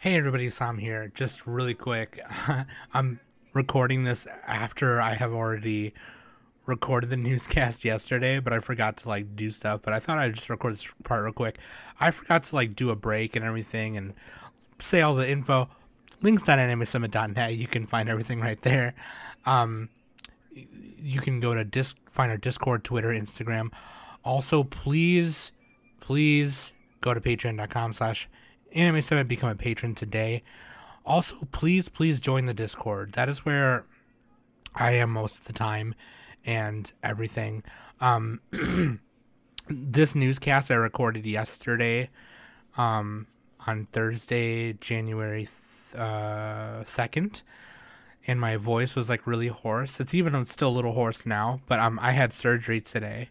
Hey 0.00 0.16
everybody, 0.16 0.48
Sam 0.48 0.78
here. 0.78 1.10
Just 1.12 1.44
really 1.44 1.74
quick, 1.74 2.20
I'm 2.94 3.18
recording 3.52 4.04
this 4.04 4.28
after 4.46 5.00
I 5.00 5.14
have 5.14 5.32
already 5.32 5.92
recorded 6.66 7.10
the 7.10 7.16
newscast 7.16 7.84
yesterday, 7.84 8.38
but 8.38 8.52
I 8.52 8.60
forgot 8.60 8.96
to 8.98 9.08
like 9.08 9.34
do 9.34 9.50
stuff. 9.50 9.82
But 9.82 9.94
I 9.94 9.98
thought 9.98 10.20
I'd 10.20 10.36
just 10.36 10.48
record 10.48 10.74
this 10.74 10.86
part 11.02 11.24
real 11.24 11.32
quick. 11.32 11.58
I 11.98 12.12
forgot 12.12 12.44
to 12.44 12.54
like 12.54 12.76
do 12.76 12.90
a 12.90 12.94
break 12.94 13.34
and 13.34 13.44
everything 13.44 13.96
and 13.96 14.14
say 14.78 15.00
all 15.02 15.16
the 15.16 15.28
info. 15.28 15.68
Links.animesummit.net. 16.22 17.56
You 17.56 17.66
can 17.66 17.84
find 17.84 18.08
everything 18.08 18.40
right 18.40 18.62
there. 18.62 18.94
Um, 19.46 19.88
you 20.54 21.18
can 21.20 21.40
go 21.40 21.54
to 21.54 21.64
disc, 21.64 21.96
find 22.08 22.30
our 22.30 22.38
Discord, 22.38 22.84
Twitter, 22.84 23.08
Instagram. 23.08 23.72
Also, 24.24 24.62
please, 24.62 25.50
please 25.98 26.72
go 27.00 27.14
to 27.14 27.20
patreon.com 27.20 27.94
slash 27.94 28.28
anime 28.74 29.02
summit 29.02 29.28
become 29.28 29.48
a 29.48 29.54
patron 29.54 29.94
today 29.94 30.42
also 31.04 31.36
please 31.52 31.88
please 31.88 32.20
join 32.20 32.46
the 32.46 32.54
discord 32.54 33.12
that 33.12 33.28
is 33.28 33.44
where 33.44 33.84
i 34.74 34.92
am 34.92 35.10
most 35.10 35.40
of 35.40 35.44
the 35.46 35.52
time 35.52 35.94
and 36.44 36.92
everything 37.02 37.62
um 38.00 38.40
this 39.68 40.14
newscast 40.14 40.70
i 40.70 40.74
recorded 40.74 41.24
yesterday 41.24 42.08
um 42.76 43.26
on 43.66 43.86
thursday 43.92 44.72
january 44.74 45.46
th- 45.46 46.00
uh 46.00 46.82
2nd 46.84 47.42
and 48.26 48.38
my 48.38 48.56
voice 48.56 48.94
was 48.94 49.08
like 49.08 49.26
really 49.26 49.48
hoarse 49.48 49.98
it's 50.00 50.12
even 50.12 50.34
it's 50.34 50.52
still 50.52 50.68
a 50.68 50.70
little 50.70 50.92
hoarse 50.92 51.24
now 51.24 51.60
but 51.66 51.78
um 51.78 51.98
i 52.02 52.12
had 52.12 52.32
surgery 52.32 52.80
today 52.80 53.30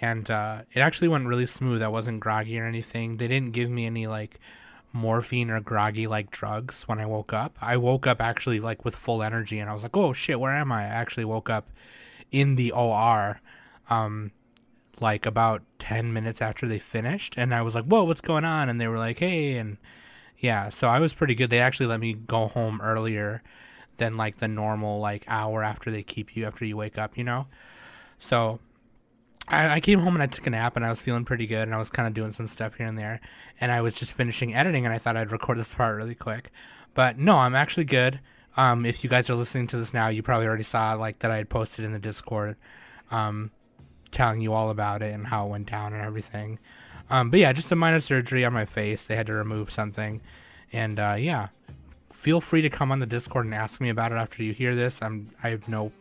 and 0.00 0.30
uh, 0.30 0.62
it 0.72 0.80
actually 0.80 1.08
went 1.08 1.26
really 1.26 1.46
smooth. 1.46 1.82
I 1.82 1.88
wasn't 1.88 2.20
groggy 2.20 2.58
or 2.58 2.66
anything. 2.66 3.18
They 3.18 3.28
didn't 3.28 3.52
give 3.52 3.70
me 3.70 3.86
any 3.86 4.06
like 4.06 4.40
morphine 4.94 5.50
or 5.50 5.60
groggy 5.60 6.06
like 6.06 6.30
drugs 6.30 6.84
when 6.84 7.00
I 7.00 7.06
woke 7.06 7.32
up. 7.32 7.58
I 7.60 7.76
woke 7.76 8.06
up 8.06 8.20
actually 8.22 8.60
like 8.60 8.84
with 8.84 8.96
full 8.96 9.22
energy, 9.22 9.58
and 9.58 9.68
I 9.68 9.74
was 9.74 9.82
like, 9.82 9.96
"Oh 9.96 10.12
shit, 10.12 10.40
where 10.40 10.52
am 10.52 10.72
I?" 10.72 10.84
I 10.84 10.86
actually 10.86 11.26
woke 11.26 11.50
up 11.50 11.70
in 12.30 12.54
the 12.54 12.72
OR, 12.72 13.40
um, 13.90 14.30
like 15.00 15.26
about 15.26 15.62
ten 15.78 16.12
minutes 16.12 16.40
after 16.40 16.66
they 16.66 16.78
finished, 16.78 17.34
and 17.36 17.54
I 17.54 17.62
was 17.62 17.74
like, 17.74 17.84
"Whoa, 17.84 18.04
what's 18.04 18.20
going 18.20 18.44
on?" 18.44 18.68
And 18.68 18.80
they 18.80 18.88
were 18.88 18.98
like, 18.98 19.18
"Hey," 19.18 19.56
and 19.58 19.78
yeah, 20.38 20.68
so 20.68 20.88
I 20.88 21.00
was 21.00 21.12
pretty 21.12 21.34
good. 21.34 21.50
They 21.50 21.58
actually 21.60 21.86
let 21.86 22.00
me 22.00 22.14
go 22.14 22.48
home 22.48 22.80
earlier 22.80 23.42
than 23.96 24.16
like 24.16 24.38
the 24.38 24.48
normal 24.48 25.00
like 25.00 25.24
hour 25.28 25.62
after 25.62 25.90
they 25.90 26.02
keep 26.02 26.36
you 26.36 26.46
after 26.46 26.64
you 26.64 26.76
wake 26.76 26.98
up, 26.98 27.18
you 27.18 27.24
know. 27.24 27.46
So 28.18 28.60
I, 29.48 29.74
I 29.74 29.80
came 29.80 30.00
home 30.00 30.14
and 30.14 30.22
I 30.22 30.26
took 30.26 30.46
a 30.46 30.50
nap 30.50 30.76
and 30.76 30.84
I 30.84 30.90
was 30.90 31.00
feeling 31.00 31.24
pretty 31.24 31.46
good 31.46 31.62
and 31.62 31.74
I 31.74 31.78
was 31.78 31.90
kind 31.90 32.08
of 32.08 32.14
doing 32.14 32.32
some 32.32 32.48
stuff 32.48 32.76
here 32.76 32.86
and 32.86 32.98
there 32.98 33.20
and 33.60 33.70
I 33.70 33.80
was 33.80 33.94
just 33.94 34.12
finishing 34.12 34.54
editing 34.54 34.84
and 34.84 34.94
I 34.94 34.98
thought 34.98 35.16
I'd 35.16 35.32
record 35.32 35.58
this 35.58 35.74
part 35.74 35.96
really 35.96 36.14
quick. 36.14 36.50
But 36.94 37.18
no, 37.18 37.38
I'm 37.38 37.54
actually 37.54 37.84
good. 37.84 38.20
Um, 38.56 38.86
if 38.86 39.02
you 39.02 39.10
guys 39.10 39.28
are 39.28 39.34
listening 39.34 39.66
to 39.68 39.76
this 39.76 39.92
now, 39.92 40.08
you 40.08 40.22
probably 40.22 40.46
already 40.46 40.62
saw 40.62 40.94
like 40.94 41.18
that 41.20 41.30
I 41.30 41.36
had 41.36 41.48
posted 41.48 41.84
in 41.84 41.92
the 41.92 41.98
Discord, 41.98 42.56
um, 43.10 43.50
telling 44.10 44.40
you 44.40 44.52
all 44.52 44.70
about 44.70 45.02
it 45.02 45.12
and 45.12 45.26
how 45.26 45.46
it 45.46 45.50
went 45.50 45.68
down 45.70 45.92
and 45.92 46.02
everything. 46.02 46.58
Um, 47.10 47.30
but 47.30 47.40
yeah, 47.40 47.52
just 47.52 47.72
a 47.72 47.76
minor 47.76 48.00
surgery 48.00 48.44
on 48.44 48.52
my 48.52 48.64
face. 48.64 49.04
They 49.04 49.16
had 49.16 49.26
to 49.26 49.34
remove 49.34 49.70
something, 49.70 50.22
and 50.72 50.98
uh, 50.98 51.16
yeah, 51.18 51.48
feel 52.10 52.40
free 52.40 52.62
to 52.62 52.70
come 52.70 52.92
on 52.92 53.00
the 53.00 53.06
Discord 53.06 53.44
and 53.44 53.54
ask 53.54 53.80
me 53.80 53.88
about 53.88 54.12
it 54.12 54.14
after 54.14 54.42
you 54.42 54.52
hear 54.52 54.74
this. 54.74 55.02
I'm 55.02 55.30
I 55.42 55.48
have 55.50 55.68
no 55.68 55.92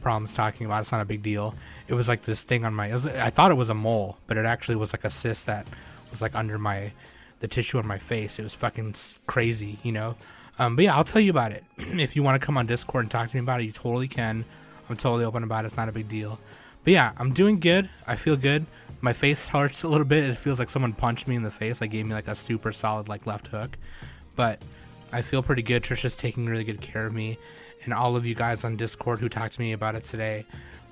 problems 0.00 0.34
talking 0.34 0.66
about. 0.66 0.82
It's 0.82 0.92
not 0.92 1.00
a 1.00 1.06
big 1.06 1.22
deal. 1.22 1.54
It 1.88 1.94
was 1.94 2.08
like 2.08 2.24
this 2.24 2.42
thing 2.42 2.64
on 2.64 2.74
my. 2.74 2.92
Was, 2.92 3.06
I 3.06 3.30
thought 3.30 3.50
it 3.50 3.56
was 3.56 3.70
a 3.70 3.74
mole, 3.74 4.18
but 4.26 4.36
it 4.36 4.44
actually 4.44 4.76
was 4.76 4.92
like 4.92 5.04
a 5.04 5.10
cyst 5.10 5.46
that 5.46 5.66
was 6.10 6.22
like 6.22 6.34
under 6.34 6.58
my 6.58 6.92
the 7.40 7.48
tissue 7.48 7.78
on 7.78 7.86
my 7.86 7.98
face. 7.98 8.38
It 8.38 8.42
was 8.42 8.54
fucking 8.54 8.94
crazy, 9.26 9.78
you 9.82 9.92
know. 9.92 10.16
Um, 10.58 10.76
but 10.76 10.86
yeah, 10.86 10.96
I'll 10.96 11.04
tell 11.04 11.20
you 11.20 11.30
about 11.30 11.52
it. 11.52 11.64
if 11.78 12.16
you 12.16 12.22
want 12.22 12.40
to 12.40 12.44
come 12.44 12.56
on 12.56 12.66
Discord 12.66 13.04
and 13.04 13.10
talk 13.10 13.28
to 13.28 13.36
me 13.36 13.42
about 13.42 13.60
it, 13.60 13.64
you 13.64 13.72
totally 13.72 14.08
can. 14.08 14.44
I'm 14.88 14.96
totally 14.96 15.24
open 15.24 15.42
about 15.42 15.64
it. 15.64 15.68
It's 15.68 15.76
not 15.76 15.88
a 15.88 15.92
big 15.92 16.08
deal. 16.08 16.38
But 16.84 16.92
yeah, 16.92 17.12
I'm 17.18 17.32
doing 17.32 17.58
good. 17.58 17.90
I 18.06 18.16
feel 18.16 18.36
good. 18.36 18.66
My 19.00 19.12
face 19.12 19.48
hurts 19.48 19.82
a 19.82 19.88
little 19.88 20.06
bit. 20.06 20.24
It 20.24 20.36
feels 20.38 20.58
like 20.58 20.70
someone 20.70 20.92
punched 20.92 21.28
me 21.28 21.34
in 21.34 21.42
the 21.42 21.50
face. 21.50 21.80
Like 21.80 21.90
gave 21.90 22.06
me 22.06 22.14
like 22.14 22.28
a 22.28 22.34
super 22.34 22.72
solid 22.72 23.08
like 23.08 23.26
left 23.26 23.48
hook. 23.48 23.76
But 24.36 24.62
I 25.12 25.22
feel 25.22 25.42
pretty 25.42 25.62
good. 25.62 25.82
Trisha's 25.82 26.16
taking 26.16 26.46
really 26.46 26.64
good 26.64 26.80
care 26.80 27.06
of 27.06 27.12
me. 27.12 27.38
And 27.86 27.94
all 27.94 28.16
of 28.16 28.26
you 28.26 28.34
guys 28.34 28.64
on 28.64 28.76
Discord 28.76 29.20
who 29.20 29.30
talked 29.30 29.54
to 29.54 29.60
me 29.60 29.72
about 29.72 29.94
it 29.94 30.04
today 30.04 30.44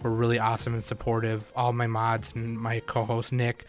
were 0.03 0.11
really 0.11 0.39
awesome 0.39 0.73
and 0.73 0.83
supportive. 0.83 1.53
All 1.55 1.73
my 1.73 1.87
mods 1.87 2.33
and 2.35 2.59
my 2.59 2.81
co-host 2.81 3.33
Nick, 3.33 3.67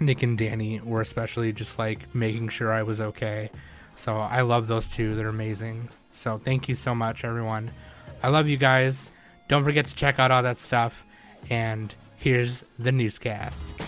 Nick 0.00 0.22
and 0.22 0.38
Danny 0.38 0.80
were 0.80 1.00
especially 1.00 1.52
just 1.52 1.78
like 1.78 2.14
making 2.14 2.48
sure 2.48 2.72
I 2.72 2.82
was 2.82 3.00
okay. 3.00 3.50
So 3.96 4.16
I 4.16 4.42
love 4.42 4.68
those 4.68 4.88
two. 4.88 5.16
They're 5.16 5.28
amazing. 5.28 5.88
So 6.14 6.38
thank 6.38 6.68
you 6.68 6.76
so 6.76 6.94
much, 6.94 7.24
everyone. 7.24 7.72
I 8.22 8.28
love 8.28 8.46
you 8.46 8.56
guys. 8.56 9.10
Don't 9.48 9.64
forget 9.64 9.86
to 9.86 9.94
check 9.94 10.18
out 10.18 10.30
all 10.30 10.42
that 10.42 10.60
stuff. 10.60 11.04
And 11.50 11.94
here's 12.16 12.64
the 12.78 12.92
newscast. 12.92 13.87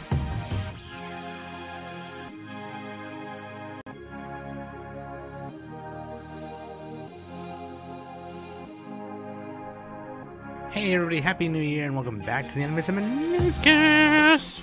Hey 10.73 10.95
everybody, 10.95 11.21
Happy 11.21 11.49
New 11.49 11.61
Year 11.61 11.87
and 11.87 11.97
welcome 11.97 12.21
back 12.21 12.47
to 12.47 12.55
the 12.55 12.63
Anime 12.63 12.81
Summit 12.81 13.03
Newscast! 13.03 14.63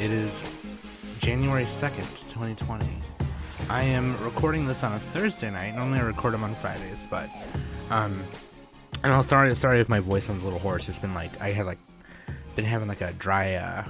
It 0.00 0.10
is 0.10 0.42
January 1.20 1.62
2nd, 1.62 2.02
2020. 2.32 2.84
I 3.70 3.82
am 3.82 4.20
recording 4.24 4.66
this 4.66 4.82
on 4.82 4.94
a 4.94 4.98
Thursday 4.98 5.48
night. 5.48 5.76
Normally 5.76 6.00
I 6.00 6.02
record 6.02 6.34
them 6.34 6.42
on 6.42 6.56
Fridays, 6.56 6.98
but 7.08 7.30
um 7.88 8.20
and 9.04 9.12
I'm 9.12 9.22
sorry 9.22 9.54
sorry 9.54 9.78
if 9.78 9.88
my 9.88 10.00
voice 10.00 10.24
sounds 10.24 10.42
a 10.42 10.44
little 10.44 10.58
hoarse. 10.58 10.88
It's 10.88 10.98
been 10.98 11.14
like 11.14 11.40
I 11.40 11.52
had 11.52 11.66
like 11.66 11.78
been 12.56 12.64
having 12.64 12.88
like 12.88 13.00
a 13.00 13.12
dry 13.12 13.54
uh 13.54 13.84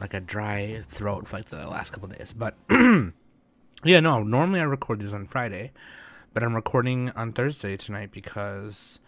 like 0.00 0.14
a 0.14 0.20
dry 0.20 0.82
throat 0.88 1.28
for 1.28 1.36
like 1.36 1.48
the 1.48 1.68
last 1.68 1.92
couple 1.92 2.08
days. 2.08 2.34
But 2.36 2.56
yeah, 2.70 4.00
no, 4.00 4.24
normally 4.24 4.58
I 4.58 4.64
record 4.64 4.98
these 4.98 5.14
on 5.14 5.26
Friday, 5.26 5.70
but 6.34 6.42
I'm 6.42 6.56
recording 6.56 7.10
on 7.10 7.32
Thursday 7.32 7.76
tonight 7.76 8.10
because 8.10 8.98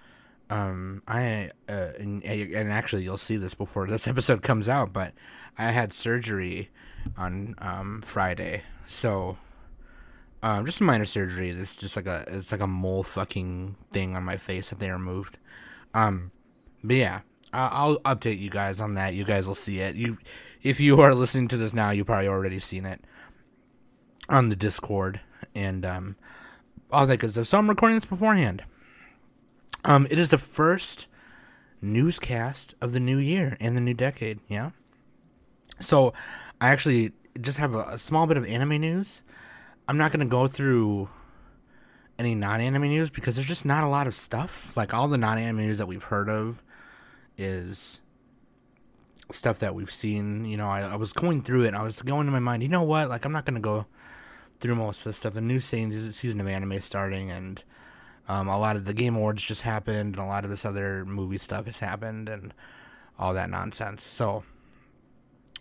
um 0.51 1.03
i 1.07 1.51
uh, 1.69 1.91
and, 1.99 2.25
and 2.25 2.73
actually 2.73 3.03
you'll 3.03 3.19
see 3.19 3.37
this 3.37 3.55
before 3.55 3.87
this 3.87 4.09
episode 4.13 4.43
comes 4.43 4.69
out 4.69 4.93
but 4.93 5.13
i 5.57 5.71
had 5.71 5.93
surgery 5.93 6.71
on 7.17 7.55
um 7.59 8.01
friday 8.03 8.63
so 8.87 9.37
um 10.43 10.65
just 10.65 10.81
a 10.81 10.85
minor 10.85 11.05
surgery 11.05 11.51
this 11.51 11.77
just 11.77 11.97
like 11.97 12.07
a 12.07 12.25
it's 12.29 12.53
like 12.53 12.61
a 12.61 12.67
mole 12.67 13.03
fucking 13.03 13.77
thing 13.91 14.17
on 14.17 14.23
my 14.23 14.37
face 14.37 14.71
that 14.71 14.79
they 14.79 14.91
removed 14.91 15.39
um 15.95 16.31
but 16.83 16.97
yeah 16.97 17.21
I'll 17.53 17.99
update 18.01 18.39
you 18.39 18.51
guys 18.51 18.81
on 18.81 18.95
that. 18.95 19.15
You 19.15 19.25
guys 19.25 19.47
will 19.47 19.55
see 19.55 19.81
it. 19.81 19.97
You, 19.97 20.19
if 20.63 20.81
you 20.81 21.01
are 21.01 21.15
listening 21.15 21.49
to 21.49 21.57
this 21.57 21.73
now, 21.73 21.91
you 21.91 22.05
probably 22.05 22.29
already 22.29 22.61
seen 22.61 22.85
it 22.85 23.03
on 24.29 24.49
the 24.49 24.57
Discord 24.57 25.21
and 25.55 25.87
um, 25.87 26.17
all 26.91 27.07
that 27.07 27.19
good 27.19 27.33
stuff. 27.33 27.47
So 27.47 27.59
I'm 27.59 27.69
recording 27.69 27.97
this 27.97 28.05
beforehand. 28.05 28.65
Um, 29.85 30.07
it 30.11 30.19
is 30.19 30.31
the 30.31 30.39
first 30.39 31.07
newscast 31.81 32.75
of 32.81 32.93
the 32.93 33.01
new 33.01 33.19
year 33.19 33.57
and 33.61 33.77
the 33.77 33.81
new 33.81 33.95
decade. 33.95 34.41
Yeah. 34.49 34.71
So, 35.81 36.13
I 36.61 36.71
actually 36.71 37.13
just 37.41 37.59
have 37.59 37.75
a, 37.75 37.83
a 37.91 37.99
small 37.99 38.27
bit 38.27 38.37
of 38.37 38.45
anime 38.45 38.81
news. 38.81 39.23
I'm 39.87 39.97
not 39.97 40.13
gonna 40.13 40.27
go 40.27 40.49
through 40.49 41.09
any 42.19 42.35
non-anime 42.35 42.89
news 42.89 43.11
because 43.11 43.37
there's 43.37 43.47
just 43.47 43.65
not 43.65 43.85
a 43.85 43.89
lot 43.89 44.07
of 44.07 44.15
stuff. 44.15 44.77
Like 44.77 44.93
all 44.93 45.09
the 45.09 45.19
non-anime 45.19 45.59
news 45.59 45.79
that 45.79 45.87
we've 45.87 46.03
heard 46.03 46.29
of 46.29 46.63
is 47.37 48.01
stuff 49.31 49.61
that 49.61 49.75
we've 49.75 49.91
seen. 49.91 50.45
You 50.45 50.57
know, 50.57 50.69
I, 50.69 50.81
I 50.81 50.97
was 50.97 51.13
going 51.13 51.43
through 51.43 51.65
it. 51.65 51.69
and 51.69 51.77
I 51.77 51.83
was 51.83 52.03
going 52.03 52.27
to 52.27 52.33
my 52.33 52.41
mind. 52.41 52.63
You 52.63 52.69
know 52.69 52.83
what? 52.83 53.09
Like 53.09 53.25
I'm 53.25 53.33
not 53.33 53.45
gonna 53.45 53.61
go 53.61 53.87
through 54.61 54.75
most 54.75 55.01
of 55.01 55.05
the 55.05 55.13
stuff. 55.13 55.35
The 55.35 55.41
new 55.41 55.61
season 55.61 56.13
season 56.13 56.41
of 56.41 56.49
anime 56.49 56.81
starting 56.81 57.31
and 57.31 57.63
um, 58.29 58.49
a 58.49 58.59
lot 58.59 58.77
of 58.77 58.85
the 58.85 58.93
Game 58.93 59.17
Awards 59.17 59.43
just 59.43 59.63
happened, 59.63 60.17
and 60.17 60.25
a 60.25 60.27
lot 60.27 60.45
of 60.45 60.51
this 60.51 60.65
other 60.65 61.05
movie 61.05 61.39
stuff 61.39 61.67
has 61.67 61.79
happened, 61.79 62.29
and 62.29 62.53
all 63.19 63.35
that 63.35 63.51
nonsense. 63.51 64.03
So, 64.03 64.45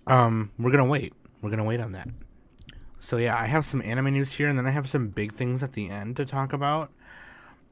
um, 0.06 0.52
we're 0.60 0.72
gonna 0.72 0.86
wait. 0.86 1.14
We're 1.42 1.50
gonna 1.50 1.64
wait 1.64 1.80
on 1.80 1.94
that. 1.94 2.10
So 3.00 3.18
yeah, 3.18 3.38
I 3.40 3.46
have 3.46 3.66
some 3.66 3.82
anime 3.82 4.12
news 4.12 4.34
here, 4.34 4.48
and 4.48 4.58
then 4.58 4.66
I 4.66 4.72
have 4.72 4.90
some 4.90 5.10
big 5.10 5.34
things 5.34 5.64
at 5.64 5.74
the 5.74 5.90
end 5.90 6.18
to 6.18 6.26
talk 6.26 6.54
about, 6.54 6.92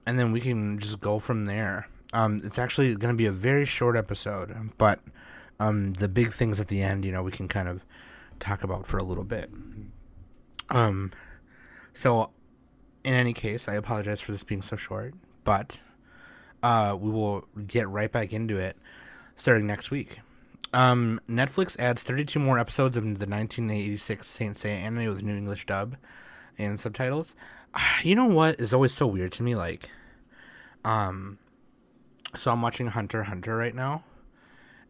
and 0.05 0.17
then 0.17 0.31
we 0.31 0.39
can 0.39 0.79
just 0.79 1.01
go 1.01 1.19
from 1.19 1.45
there. 1.45 1.87
Um, 2.13 2.39
it's 2.43 2.59
actually 2.59 2.95
gonna 2.95 3.15
be 3.15 3.25
a 3.25 3.31
very 3.31 3.65
short 3.65 3.97
episode, 3.97 4.71
but 4.77 4.99
um, 5.59 5.93
the 5.93 6.07
big 6.07 6.31
things 6.31 6.59
at 6.59 6.67
the 6.67 6.81
end, 6.81 7.05
you 7.05 7.11
know, 7.11 7.23
we 7.23 7.31
can 7.31 7.47
kind 7.47 7.67
of 7.67 7.85
talk 8.39 8.63
about 8.63 8.85
for 8.85 8.97
a 8.97 9.03
little 9.03 9.23
bit. 9.23 9.49
Um, 10.69 11.11
so 11.93 12.31
in 13.05 13.13
any 13.13 13.33
case, 13.33 13.69
I 13.69 13.75
apologize 13.75 14.19
for 14.19 14.31
this 14.31 14.43
being 14.43 14.63
so 14.63 14.75
short, 14.75 15.13
but 15.43 15.83
uh, 16.63 16.97
we 16.99 17.11
will 17.11 17.47
get 17.67 17.87
right 17.87 18.11
back 18.11 18.33
into 18.33 18.57
it 18.57 18.75
starting 19.35 19.67
next 19.67 19.91
week. 19.91 20.19
Um, 20.73 21.21
Netflix 21.29 21.77
adds 21.77 22.01
32 22.01 22.39
more 22.39 22.57
episodes 22.57 22.97
of 22.97 23.03
the 23.03 23.09
1986 23.27 24.27
Saint 24.27 24.55
Seiya 24.55 24.71
anime 24.71 25.07
with 25.07 25.21
new 25.21 25.37
English 25.37 25.67
dub. 25.67 25.97
and 26.57 26.79
subtitles. 26.79 27.35
You 28.03 28.15
know 28.15 28.25
what 28.25 28.59
is 28.59 28.73
always 28.73 28.93
so 28.93 29.05
weird 29.05 29.33
to 29.33 29.43
me? 29.43 29.53
Like, 29.53 29.89
um, 30.83 31.37
so 32.35 32.51
I'm 32.51 32.61
watching 32.61 32.87
Hunter 32.87 33.23
Hunter 33.23 33.55
right 33.55 33.75
now, 33.75 34.03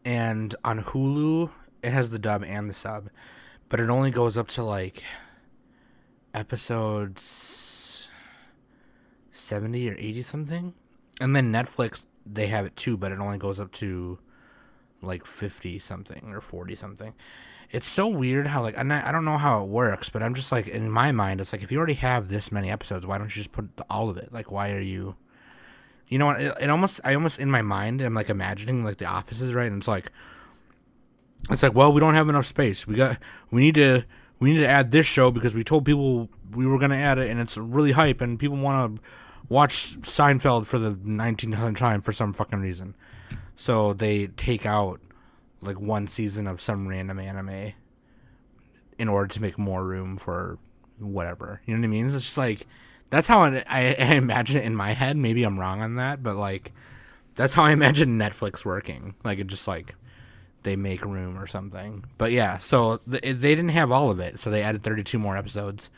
and 0.05 0.55
on 0.63 0.81
Hulu 0.83 1.49
it 1.81 1.91
has 1.91 2.11
the 2.11 2.19
dub 2.19 2.43
and 2.43 2.69
the 2.69 2.73
sub, 2.73 3.09
but 3.67 3.79
it 3.79 3.89
only 3.89 4.11
goes 4.11 4.37
up 4.37 4.47
to 4.49 4.63
like 4.63 5.03
episodes 6.33 7.64
seventy 9.35 9.89
or 9.89 9.95
eighty 9.97 10.21
something, 10.21 10.73
and 11.19 11.35
then 11.35 11.51
Netflix 11.51 12.03
they 12.25 12.47
have 12.47 12.65
it 12.65 12.75
too, 12.75 12.97
but 12.97 13.11
it 13.11 13.19
only 13.19 13.37
goes 13.37 13.59
up 13.59 13.71
to 13.73 14.17
like 15.01 15.25
50 15.25 15.77
something 15.79 16.31
or 16.31 16.41
40 16.41 16.75
something. 16.75 17.13
It's 17.71 17.87
so 17.87 18.07
weird 18.07 18.47
how 18.47 18.61
like 18.61 18.77
I 18.77 19.11
don't 19.11 19.25
know 19.25 19.37
how 19.37 19.63
it 19.63 19.67
works, 19.67 20.09
but 20.09 20.23
I'm 20.23 20.33
just 20.33 20.51
like 20.51 20.67
in 20.67 20.89
my 20.89 21.11
mind 21.11 21.41
it's 21.41 21.51
like 21.51 21.63
if 21.63 21.71
you 21.71 21.77
already 21.77 21.95
have 21.95 22.29
this 22.29 22.51
many 22.51 22.69
episodes, 22.71 23.05
why 23.05 23.17
don't 23.17 23.35
you 23.35 23.41
just 23.41 23.51
put 23.51 23.69
all 23.89 24.09
of 24.09 24.17
it? 24.17 24.31
Like 24.31 24.51
why 24.51 24.71
are 24.71 24.81
you 24.81 25.15
You 26.07 26.19
know 26.19 26.27
what? 26.27 26.41
It, 26.41 26.55
it 26.61 26.69
almost 26.69 26.99
I 27.03 27.13
almost 27.13 27.39
in 27.39 27.51
my 27.51 27.61
mind 27.61 28.01
I'm 28.01 28.13
like 28.13 28.29
imagining 28.29 28.83
like 28.83 28.97
the 28.97 29.05
offices 29.05 29.53
right 29.53 29.67
and 29.67 29.77
it's 29.77 29.87
like 29.87 30.11
it's 31.49 31.61
like, 31.61 31.75
well, 31.75 31.93
we 31.93 31.99
don't 31.99 32.15
have 32.15 32.29
enough 32.29 32.45
space. 32.45 32.87
We 32.87 32.95
got 32.95 33.17
we 33.51 33.61
need 33.61 33.75
to 33.75 34.03
we 34.39 34.53
need 34.53 34.59
to 34.59 34.67
add 34.67 34.91
this 34.91 35.05
show 35.05 35.31
because 35.31 35.53
we 35.53 35.63
told 35.63 35.85
people 35.85 36.29
we 36.51 36.65
were 36.65 36.77
going 36.77 36.91
to 36.91 36.97
add 36.97 37.17
it 37.17 37.29
and 37.29 37.39
it's 37.39 37.57
really 37.57 37.93
hype 37.93 38.21
and 38.21 38.39
people 38.39 38.57
want 38.57 38.97
to 38.97 39.01
watch 39.49 39.99
Seinfeld 40.01 40.65
for 40.65 40.79
the 40.79 40.91
1900th 40.91 41.77
time 41.77 42.01
for 42.01 42.11
some 42.11 42.33
fucking 42.33 42.59
reason. 42.59 42.95
So 43.55 43.93
they 43.93 44.27
take 44.27 44.65
out 44.65 44.99
like 45.61 45.79
one 45.79 46.07
season 46.07 46.47
of 46.47 46.61
some 46.61 46.87
random 46.87 47.19
anime 47.19 47.73
in 48.97 49.07
order 49.09 49.27
to 49.27 49.41
make 49.41 49.57
more 49.57 49.83
room 49.83 50.17
for 50.17 50.57
whatever. 50.99 51.61
You 51.65 51.75
know 51.75 51.81
what 51.81 51.85
I 51.85 51.89
mean? 51.89 52.05
It's 52.05 52.15
just 52.15 52.37
like 52.37 52.67
that's 53.09 53.27
how 53.27 53.41
I, 53.41 53.63
I, 53.69 53.79
imagine 54.15 54.57
it 54.57 54.65
in 54.65 54.75
my 54.75 54.93
head. 54.93 55.17
Maybe 55.17 55.43
I'm 55.43 55.59
wrong 55.59 55.81
on 55.81 55.95
that, 55.95 56.23
but 56.23 56.35
like 56.35 56.73
that's 57.35 57.53
how 57.53 57.63
I 57.63 57.71
imagine 57.71 58.19
Netflix 58.19 58.65
working. 58.65 59.15
Like 59.23 59.39
it 59.39 59.47
just 59.47 59.67
like 59.67 59.95
they 60.63 60.75
make 60.75 61.03
room 61.05 61.37
or 61.37 61.47
something. 61.47 62.05
But 62.17 62.31
yeah, 62.31 62.57
so 62.57 62.97
th- 63.09 63.21
they 63.21 63.55
didn't 63.55 63.69
have 63.69 63.91
all 63.91 64.09
of 64.09 64.19
it, 64.19 64.39
so 64.39 64.49
they 64.49 64.63
added 64.63 64.83
32 64.83 65.19
more 65.19 65.37
episodes, 65.37 65.89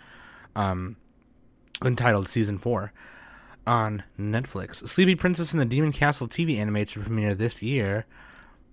um, 0.56 0.98
entitled 1.84 2.28
season 2.28 2.58
four 2.58 2.92
on 3.68 4.04
Netflix. 4.18 4.88
Sleepy 4.88 5.14
Princess 5.14 5.52
and 5.52 5.60
the 5.60 5.66
Demon 5.66 5.92
Castle 5.92 6.28
TV 6.28 6.58
anime 6.58 6.86
to 6.86 7.02
premiere 7.02 7.36
this 7.36 7.62
year. 7.62 8.06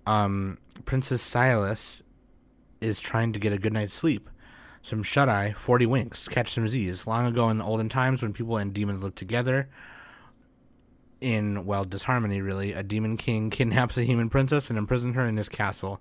Um, 0.07 0.57
Princess 0.85 1.21
Syalis 1.21 2.01
is 2.81 2.99
trying 2.99 3.33
to 3.33 3.39
get 3.39 3.53
a 3.53 3.57
good 3.57 3.73
night's 3.73 3.93
sleep. 3.93 4.29
Some 4.81 5.03
shut 5.03 5.29
eye, 5.29 5.53
40 5.53 5.85
winks, 5.87 6.27
catch 6.27 6.51
some 6.51 6.67
Z's. 6.67 7.05
Long 7.05 7.25
ago 7.25 7.49
in 7.49 7.57
the 7.57 7.65
olden 7.65 7.89
times 7.89 8.21
when 8.21 8.33
people 8.33 8.57
and 8.57 8.73
demons 8.73 9.03
lived 9.03 9.17
together, 9.17 9.67
in, 11.21 11.65
well, 11.65 11.85
disharmony 11.85 12.41
really, 12.41 12.73
a 12.73 12.83
demon 12.83 13.17
king 13.17 13.49
kidnaps 13.51 13.97
a 13.97 14.03
human 14.03 14.29
princess 14.29 14.69
and 14.69 14.77
imprisons 14.77 15.15
her 15.15 15.27
in 15.27 15.37
his 15.37 15.49
castle. 15.49 15.99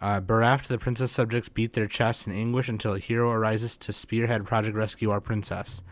Uh, 0.00 0.20
bereft, 0.20 0.68
the 0.68 0.78
princess 0.78 1.10
subjects 1.10 1.48
beat 1.48 1.72
their 1.72 1.86
chests 1.86 2.26
in 2.26 2.32
anguish 2.32 2.68
until 2.68 2.94
a 2.94 2.98
hero 2.98 3.30
arises 3.30 3.76
to 3.76 3.92
spearhead 3.92 4.44
Project 4.44 4.76
Rescue 4.76 5.10
Our 5.10 5.20
Princess. 5.20 5.82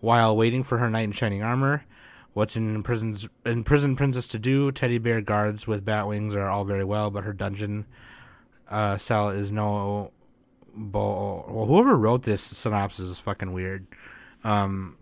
While 0.00 0.36
waiting 0.36 0.62
for 0.62 0.78
her 0.78 0.88
knight 0.88 1.02
in 1.02 1.12
shining 1.12 1.42
armor, 1.42 1.84
what's 2.32 2.56
in 2.56 2.74
imprisoned, 2.74 3.28
imprisoned 3.44 3.98
princess 3.98 4.26
to 4.28 4.38
do? 4.38 4.72
Teddy 4.72 4.98
bear 4.98 5.20
guards 5.20 5.66
with 5.66 5.84
bat 5.84 6.06
wings 6.06 6.34
are 6.34 6.48
all 6.48 6.64
very 6.64 6.84
well, 6.84 7.10
but 7.10 7.24
her 7.24 7.32
dungeon 7.32 7.86
uh, 8.68 8.96
cell 8.96 9.28
is 9.28 9.52
no. 9.52 10.12
Bo- 10.74 11.44
well, 11.48 11.66
whoever 11.66 11.96
wrote 11.96 12.22
this 12.22 12.42
synopsis 12.42 13.06
is 13.06 13.20
fucking 13.20 13.52
weird. 13.52 13.86
Um, 14.44 14.96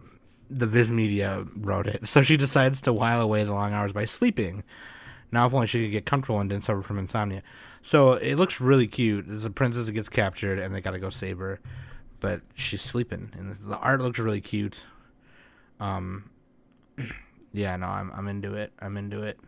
the 0.50 0.66
Viz 0.66 0.90
Media 0.90 1.46
wrote 1.54 1.86
it, 1.86 2.06
so 2.08 2.22
she 2.22 2.36
decides 2.36 2.80
to 2.80 2.92
while 2.92 3.20
away 3.20 3.44
the 3.44 3.52
long 3.52 3.72
hours 3.72 3.92
by 3.92 4.06
sleeping. 4.06 4.64
Now, 5.30 5.46
if 5.46 5.52
only 5.52 5.66
she 5.66 5.84
could 5.84 5.92
get 5.92 6.06
comfortable 6.06 6.40
and 6.40 6.48
didn't 6.48 6.64
suffer 6.64 6.80
from 6.80 6.98
insomnia. 6.98 7.42
So 7.82 8.14
it 8.14 8.36
looks 8.36 8.62
really 8.62 8.86
cute. 8.86 9.26
There's 9.28 9.44
a 9.44 9.50
princess 9.50 9.86
that 9.86 9.92
gets 9.92 10.08
captured, 10.08 10.58
and 10.58 10.74
they 10.74 10.80
gotta 10.80 10.98
go 10.98 11.10
save 11.10 11.38
her 11.38 11.60
but 12.20 12.40
she's 12.54 12.82
sleeping, 12.82 13.32
and 13.38 13.56
the 13.56 13.76
art 13.76 14.00
looks 14.00 14.18
really 14.18 14.40
cute. 14.40 14.84
Um, 15.80 16.30
yeah, 17.52 17.76
no, 17.76 17.86
I'm 17.86 18.10
I'm 18.12 18.28
into 18.28 18.54
it. 18.54 18.72
I'm 18.80 18.96
into 18.96 19.22
it. 19.22 19.38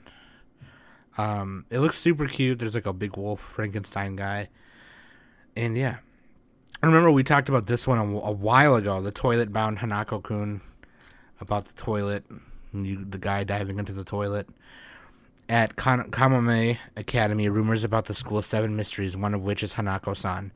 Um, 1.19 1.67
it 1.70 1.81
looks 1.81 1.99
super 1.99 2.26
cute. 2.26 2.58
There's 2.58 2.75
like 2.75 2.87
a 2.87 2.93
big 2.93 3.17
wolf 3.17 3.40
Frankenstein 3.40 4.17
guy, 4.17 4.49
and 5.56 5.76
yeah, 5.76 5.96
I 6.82 6.87
remember 6.87 7.11
we 7.11 7.25
talked 7.25 7.49
about 7.49 7.67
this 7.67 7.87
one 7.87 7.99
a, 7.99 8.02
a 8.02 8.32
while 8.32 8.75
ago. 8.75 9.00
The 9.00 9.11
toilet 9.11 9.52
bound 9.52 9.78
Hanako 9.78 10.23
Kun 10.23 10.61
about 11.40 11.66
the 11.66 11.75
toilet, 11.75 12.25
you, 12.73 13.05
the 13.05 13.19
guy 13.19 13.44
diving 13.44 13.78
into 13.78 13.93
the 13.93 14.05
toilet. 14.05 14.49
At 15.49 15.75
Kamome 15.75 16.78
Academy, 16.96 17.49
rumors 17.49 17.82
about 17.82 18.05
the 18.05 18.14
school's 18.14 18.46
seven 18.46 18.76
mysteries, 18.76 19.16
one 19.16 19.34
of 19.34 19.44
which 19.44 19.64
is 19.64 19.75
Hanako 19.75 20.16
san 20.16 20.52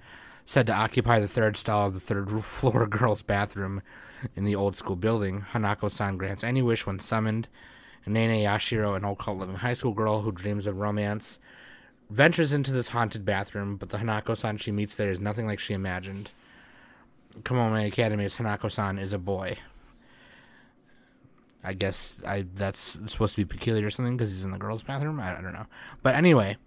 said 0.47 0.67
to 0.67 0.73
occupy 0.75 1.21
the 1.21 1.29
third 1.29 1.57
stall 1.57 1.87
of 1.87 1.95
the 1.95 2.01
third 2.01 2.31
floor 2.45 2.87
girls' 2.87 3.23
bathroom 3.23 3.83
in 4.37 4.45
the 4.45 4.55
old 4.55 4.77
school 4.77 4.97
building. 4.97 5.45
Hanako 5.53 5.91
san 5.91 6.17
grants 6.17 6.45
any 6.45 6.63
wish 6.63 6.87
when 6.87 6.99
summoned. 6.99 7.49
Nene 8.07 8.45
Yashiro, 8.45 8.97
an 8.97 9.05
occult 9.05 9.39
living 9.39 9.57
high 9.57 9.73
school 9.73 9.93
girl 9.93 10.23
who 10.23 10.33
dreams 10.33 10.67
of 10.67 10.77
romance, 10.77 11.39
ventures 12.11 12.53
into 12.53 12.71
this 12.71 12.91
haunted 12.91 13.25
bathroom, 13.25 13.77
but 13.77 13.89
the 13.89 13.99
Hanako 13.99 14.37
san 14.37 14.59
she 14.59 14.71
meets 14.71 14.95
there 14.95 15.11
is 15.11 15.21
nothing 15.21 15.47
like 15.47 15.59
she 15.59 15.73
imagined. 15.73 16.31
Kamome 17.43 17.87
Academy's 17.87 18.37
Hanako 18.37 18.71
san 18.71 18.99
is 18.99 19.13
a 19.13 19.19
boy. 19.19 19.57
I 21.67 21.73
guess 21.73 22.19
I 22.27 22.45
that's 22.55 22.99
supposed 23.07 23.37
to 23.37 23.41
be 23.41 23.47
peculiar 23.47 23.87
or 23.87 23.91
something 23.91 24.19
because 24.19 24.33
he's 24.33 24.45
in 24.45 24.51
the 24.51 24.59
girls' 24.59 24.83
bathroom. 24.83 25.19
I, 25.19 25.39
I 25.39 25.41
don't 25.41 25.55
know, 25.55 25.67
but 26.03 26.15
anyway, 26.15 26.59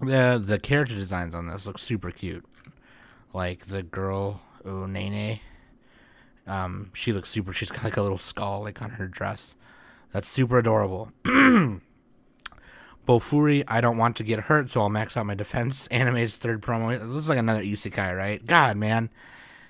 the 0.00 0.42
the 0.44 0.58
character 0.58 0.96
designs 0.96 1.36
on 1.36 1.46
this 1.46 1.68
look 1.68 1.78
super 1.78 2.10
cute 2.10 2.44
like 3.32 3.66
the 3.66 3.82
girl 3.82 4.42
oh 4.64 4.86
Nene. 4.86 5.40
Um, 6.46 6.90
she 6.92 7.12
looks 7.12 7.30
super. 7.30 7.52
She's 7.52 7.70
got 7.70 7.84
like 7.84 7.96
a 7.96 8.02
little 8.02 8.18
skull 8.18 8.62
like 8.62 8.82
on 8.82 8.90
her 8.90 9.06
dress. 9.06 9.54
That's 10.12 10.28
super 10.28 10.58
adorable. 10.58 11.12
Bofuri, 13.06 13.64
I 13.66 13.80
don't 13.80 13.96
want 13.96 14.16
to 14.16 14.24
get 14.24 14.40
hurt, 14.40 14.70
so 14.70 14.82
I'll 14.82 14.88
max 14.88 15.16
out 15.16 15.26
my 15.26 15.34
defense. 15.34 15.86
Anime's 15.90 16.36
third 16.36 16.62
promo. 16.62 16.98
This 16.98 17.18
is 17.18 17.28
like 17.28 17.38
another 17.38 17.62
isekai, 17.62 18.16
right? 18.16 18.44
God, 18.44 18.76
man. 18.76 19.10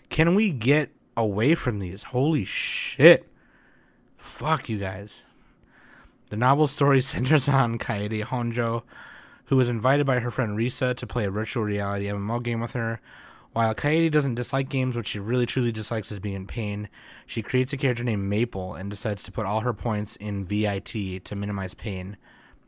Can 0.09 0.35
we 0.35 0.51
get 0.51 0.91
away 1.17 1.55
from 1.55 1.79
these? 1.79 2.05
Holy 2.05 2.45
shit. 2.45 3.27
Fuck 4.17 4.69
you 4.69 4.79
guys. 4.79 5.23
The 6.31 6.37
novel 6.37 6.67
story 6.67 7.01
centers 7.03 7.49
on 7.49 7.79
Kaede 7.79 8.25
Honjo, 8.25 8.83
who 9.47 9.57
was 9.57 9.71
invited 9.71 10.07
by 10.07 10.19
her 10.19 10.31
friend 10.31 10.57
Risa 10.57 10.95
to 10.97 11.07
play 11.07 11.25
a 11.25 11.31
virtual 11.31 11.63
reality 11.63 12.07
MMO 12.07 12.43
game 12.43 12.61
with 12.61 12.73
her. 12.73 13.01
While 13.53 13.75
Kaede 13.75 14.11
doesn't 14.11 14.37
dislike 14.37 14.71
games, 14.71 14.97
what 14.97 15.07
she 15.07 15.19
really 15.19 15.45
truly 15.45 15.73
dislikes 15.73 16.11
is 16.11 16.19
being 16.19 16.35
in 16.35 16.47
pain. 16.47 16.89
She 17.27 17.43
creates 17.43 17.73
a 17.75 17.77
character 17.77 18.03
named 18.03 18.25
Maple 18.25 18.75
and 18.75 18.89
decides 18.89 19.23
to 19.25 19.33
put 19.33 19.45
all 19.45 19.61
her 19.61 19.75
points 19.75 20.17
in 20.17 20.45
VIT 20.45 21.25
to 21.25 21.37
minimize 21.37 21.75
pain. 21.75 22.17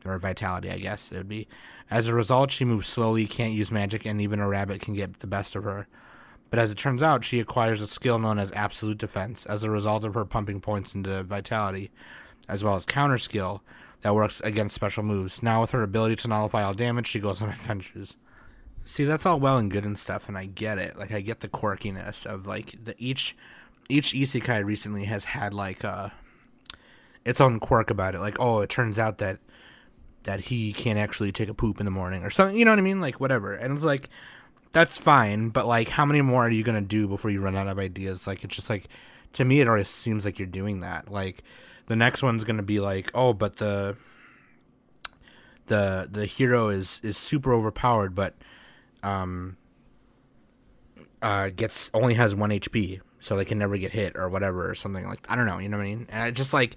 Or 0.05 0.19
vitality, 0.19 0.69
I 0.69 0.77
guess 0.77 1.11
it 1.11 1.17
would 1.17 1.27
be. 1.27 1.47
As 1.89 2.05
a 2.05 2.13
result, 2.13 2.51
she 2.51 2.63
moves 2.63 2.87
slowly, 2.87 3.25
can't 3.25 3.53
use 3.53 3.71
magic, 3.71 4.05
and 4.05 4.21
even 4.21 4.39
a 4.39 4.47
rabbit 4.47 4.79
can 4.79 4.93
get 4.93 5.19
the 5.19 5.27
best 5.27 5.55
of 5.55 5.63
her. 5.63 5.87
But 6.51 6.59
as 6.59 6.71
it 6.71 6.77
turns 6.77 7.01
out, 7.01 7.25
she 7.25 7.39
acquires 7.39 7.81
a 7.81 7.87
skill 7.87 8.19
known 8.19 8.37
as 8.37 8.51
Absolute 8.51 8.99
Defense 8.99 9.47
as 9.47 9.63
a 9.63 9.71
result 9.71 10.03
of 10.03 10.13
her 10.13 10.23
pumping 10.23 10.61
points 10.61 10.93
into 10.93 11.23
Vitality, 11.23 11.89
as 12.47 12.63
well 12.63 12.75
as 12.75 12.85
Counter 12.85 13.17
Skill 13.17 13.63
that 14.01 14.13
works 14.13 14.41
against 14.41 14.75
special 14.75 15.01
moves. 15.01 15.41
Now, 15.41 15.61
with 15.61 15.71
her 15.71 15.81
ability 15.81 16.17
to 16.17 16.27
nullify 16.27 16.63
all 16.63 16.75
damage, 16.75 17.07
she 17.07 17.19
goes 17.19 17.41
on 17.41 17.49
adventures. 17.49 18.15
See, 18.87 19.03
that's 19.03 19.25
all 19.25 19.39
well 19.39 19.57
and 19.57 19.71
good 19.71 19.83
and 19.83 19.97
stuff, 19.97 20.29
and 20.29 20.37
I 20.37 20.45
get 20.45 20.77
it. 20.77 20.97
Like, 20.97 21.11
I 21.11 21.19
get 21.21 21.39
the 21.39 21.47
quirkiness 21.47 22.25
of 22.25 22.45
like 22.45 22.75
the 22.83 22.95
each 22.99 23.35
each 23.89 24.13
isekai 24.13 24.63
recently 24.63 25.05
has 25.05 25.25
had 25.25 25.53
like 25.53 25.83
uh 25.83 26.09
its 27.25 27.41
own 27.41 27.59
quirk 27.59 27.89
about 27.89 28.13
it. 28.13 28.19
Like, 28.19 28.39
oh, 28.39 28.61
it 28.61 28.69
turns 28.69 28.99
out 28.99 29.17
that 29.17 29.39
that 30.23 30.41
he 30.41 30.71
can't 30.71 30.99
actually 30.99 31.31
take 31.31 31.49
a 31.49 31.53
poop 31.53 31.79
in 31.79 31.85
the 31.85 31.91
morning 31.91 32.23
or 32.23 32.29
something. 32.29 32.55
You 32.55 32.63
know 32.63 32.71
what 32.71 32.79
I 32.79 32.83
mean? 32.83 33.01
Like, 33.01 33.19
whatever. 33.19 33.53
And 33.53 33.73
it's 33.73 33.83
like 33.83 34.09
that's 34.71 34.95
fine, 34.97 35.49
but 35.49 35.65
like, 35.65 35.89
how 35.89 36.05
many 36.05 36.21
more 36.21 36.45
are 36.45 36.49
you 36.49 36.63
gonna 36.63 36.81
do 36.81 37.07
before 37.07 37.31
you 37.31 37.41
run 37.41 37.55
out 37.55 37.67
of 37.67 37.79
ideas? 37.79 38.27
Like, 38.27 38.43
it's 38.43 38.55
just 38.55 38.69
like 38.69 38.87
to 39.33 39.43
me, 39.43 39.61
it 39.61 39.67
always 39.67 39.89
seems 39.89 40.25
like 40.25 40.37
you're 40.37 40.47
doing 40.47 40.81
that. 40.81 41.09
Like, 41.09 41.43
the 41.87 41.95
next 41.95 42.21
one's 42.21 42.43
gonna 42.43 42.61
be 42.61 42.79
like, 42.79 43.09
oh, 43.15 43.33
but 43.33 43.55
the 43.55 43.97
the 45.65 46.07
the 46.11 46.27
hero 46.27 46.69
is 46.69 47.01
is 47.03 47.17
super 47.17 47.51
overpowered, 47.51 48.13
but 48.13 48.35
um, 49.05 49.57
uh, 51.21 51.49
gets 51.55 51.89
only 51.93 52.15
has 52.15 52.35
one 52.35 52.49
HP, 52.49 53.01
so 53.19 53.37
they 53.37 53.45
can 53.45 53.59
never 53.59 53.77
get 53.77 53.91
hit 53.91 54.15
or 54.15 54.27
whatever 54.29 54.69
or 54.69 54.75
something 54.75 55.07
like. 55.07 55.25
I 55.29 55.35
don't 55.35 55.45
know. 55.45 55.59
You 55.59 55.69
know 55.69 55.77
what 55.77 55.83
I 55.83 55.87
mean? 55.87 56.07
And 56.09 56.35
just 56.35 56.53
like 56.53 56.75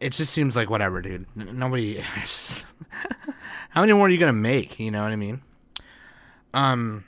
it 0.00 0.12
just 0.12 0.32
seems 0.32 0.56
like 0.56 0.70
whatever, 0.70 1.02
dude. 1.02 1.26
Nobody. 1.34 1.98
how 3.70 3.80
many 3.80 3.92
more 3.92 4.06
are 4.06 4.10
you 4.10 4.18
gonna 4.18 4.32
make? 4.32 4.78
You 4.78 4.90
know 4.90 5.02
what 5.02 5.12
I 5.12 5.16
mean? 5.16 5.42
Um, 6.52 7.04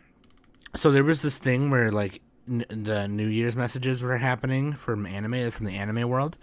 so 0.75 0.91
there 0.91 1.05
was 1.05 1.23
this 1.23 1.39
thing 1.39 1.71
where 1.71 1.91
like 1.91 2.21
n- 2.49 2.67
the 2.69 3.09
New 3.09 3.27
Year's 3.27 3.57
messages 3.57 4.03
were 4.03 4.19
happening 4.19 4.75
from 4.75 5.07
anime 5.07 5.51
from 5.51 5.67
the 5.67 5.77
anime 5.77 6.09
world, 6.09 6.37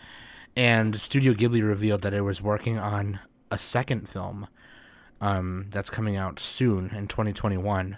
and 0.55 0.96
Studio 0.96 1.34
Ghibli 1.34 1.65
revealed 1.65 2.01
that 2.01 2.13
it 2.13 2.22
was 2.22 2.41
working 2.41 2.77
on 2.77 3.19
a 3.51 3.58
second 3.58 4.10
film 4.10 4.48
um, 5.21 5.67
that's 5.69 5.89
coming 5.89 6.15
out 6.15 6.39
soon 6.39 6.89
in 6.89 7.07
2021. 7.07 7.97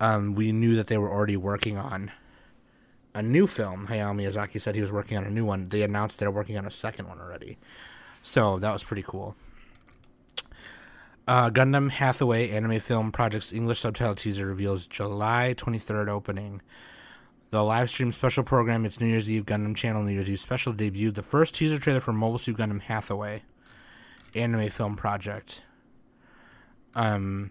Um, 0.00 0.34
we 0.34 0.52
knew 0.52 0.76
that 0.76 0.86
they 0.86 0.98
were 0.98 1.10
already 1.10 1.36
working 1.36 1.76
on 1.76 2.10
a 3.14 3.22
new 3.22 3.46
film. 3.46 3.88
Hayao 3.88 4.14
Miyazaki 4.14 4.60
said 4.60 4.74
he 4.74 4.80
was 4.80 4.92
working 4.92 5.16
on 5.16 5.24
a 5.24 5.30
new 5.30 5.44
one. 5.44 5.68
They 5.68 5.82
announced 5.82 6.18
they're 6.18 6.30
working 6.30 6.56
on 6.56 6.66
a 6.66 6.70
second 6.70 7.08
one 7.08 7.20
already. 7.20 7.58
So 8.22 8.58
that 8.58 8.72
was 8.72 8.84
pretty 8.84 9.04
cool. 9.06 9.34
Uh, 11.26 11.50
Gundam 11.50 11.90
Hathaway 11.90 12.50
anime 12.50 12.80
film 12.80 13.12
project's 13.12 13.52
English 13.52 13.80
subtitle 13.80 14.14
teaser 14.14 14.46
reveals 14.46 14.86
July 14.86 15.54
23rd 15.56 16.08
opening. 16.08 16.62
The 17.50 17.62
live 17.62 17.90
stream 17.90 18.12
special 18.12 18.42
program, 18.44 18.84
its 18.84 19.00
New 19.00 19.06
Year's 19.06 19.30
Eve 19.30 19.44
Gundam 19.44 19.76
Channel 19.76 20.02
New 20.02 20.12
Year's 20.12 20.30
Eve 20.30 20.40
special 20.40 20.72
debuted 20.72 21.14
the 21.14 21.22
first 21.22 21.54
teaser 21.54 21.78
trailer 21.78 22.00
for 22.00 22.12
Mobile 22.12 22.38
Suit 22.38 22.56
Gundam 22.56 22.80
Hathaway 22.80 23.42
anime 24.34 24.70
film 24.70 24.96
project. 24.96 25.62
Um, 26.94 27.50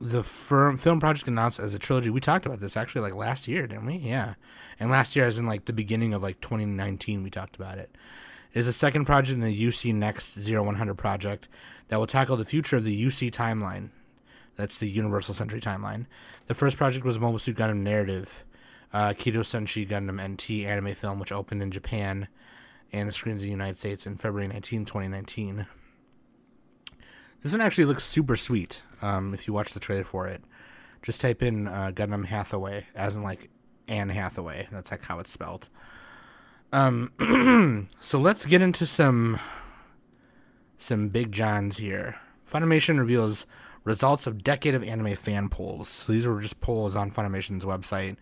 the 0.00 0.22
firm, 0.22 0.78
film 0.78 0.98
project 0.98 1.28
announced 1.28 1.60
as 1.60 1.74
a 1.74 1.78
trilogy. 1.78 2.10
We 2.10 2.20
talked 2.20 2.46
about 2.46 2.60
this 2.60 2.76
actually 2.76 3.02
like 3.02 3.14
last 3.14 3.46
year, 3.46 3.66
didn't 3.66 3.86
we? 3.86 3.96
Yeah, 3.96 4.34
and 4.78 4.90
last 4.90 5.14
year, 5.14 5.26
as 5.26 5.38
in 5.38 5.46
like 5.46 5.66
the 5.66 5.72
beginning 5.72 6.14
of 6.14 6.22
like 6.22 6.40
2019, 6.40 7.22
we 7.22 7.30
talked 7.30 7.56
about 7.56 7.78
it. 7.78 7.94
Is 8.52 8.66
a 8.66 8.72
second 8.72 9.04
project 9.04 9.34
in 9.34 9.40
the 9.40 9.66
UC 9.66 9.94
Next 9.94 10.36
0100 10.36 10.94
project 10.94 11.48
that 11.88 11.98
will 11.98 12.06
tackle 12.06 12.36
the 12.36 12.44
future 12.44 12.76
of 12.76 12.84
the 12.84 13.06
UC 13.06 13.30
timeline. 13.30 13.90
That's 14.56 14.78
the 14.78 14.88
Universal 14.88 15.34
Century 15.34 15.60
timeline. 15.60 16.06
The 16.46 16.54
first 16.54 16.76
project 16.76 17.04
was 17.04 17.18
Mobile 17.18 17.38
Suit 17.38 17.56
Gundam 17.56 17.82
Narrative, 17.82 18.44
uh, 18.92 19.10
Kido 19.10 19.40
Senshi 19.40 19.86
Gundam 19.86 20.20
NT 20.20 20.66
anime 20.66 20.94
film, 20.94 21.20
which 21.20 21.30
opened 21.30 21.62
in 21.62 21.70
Japan 21.70 22.26
and 22.92 23.08
the 23.08 23.12
screens 23.12 23.42
in 23.42 23.46
the 23.46 23.52
United 23.52 23.78
States 23.78 24.06
in 24.06 24.16
February 24.16 24.48
19, 24.48 24.84
2019. 24.84 25.66
This 27.42 27.52
one 27.52 27.60
actually 27.60 27.86
looks 27.86 28.04
super 28.04 28.36
sweet. 28.36 28.82
Um, 29.00 29.32
if 29.32 29.46
you 29.46 29.54
watch 29.54 29.72
the 29.72 29.80
trailer 29.80 30.04
for 30.04 30.26
it, 30.26 30.42
just 31.02 31.20
type 31.20 31.42
in 31.42 31.68
uh, 31.68 31.92
Gundam 31.94 32.26
Hathaway, 32.26 32.86
as 32.94 33.16
in 33.16 33.22
like 33.22 33.48
Anne 33.88 34.10
Hathaway. 34.10 34.68
That's 34.70 34.90
like 34.90 35.04
how 35.04 35.18
it's 35.18 35.30
spelled. 35.30 35.68
Um, 36.72 37.88
so 38.00 38.18
let's 38.18 38.44
get 38.44 38.62
into 38.62 38.86
some 38.86 39.38
some 40.76 41.08
big 41.08 41.32
johns 41.32 41.78
here. 41.78 42.16
Funimation 42.44 42.98
reveals 42.98 43.46
results 43.84 44.26
of 44.26 44.44
decade 44.44 44.74
of 44.74 44.82
anime 44.82 45.16
fan 45.16 45.48
polls. 45.48 45.88
So 45.88 46.12
these 46.12 46.26
were 46.26 46.40
just 46.40 46.60
polls 46.60 46.96
on 46.96 47.10
Funimation's 47.10 47.64
website. 47.64 48.16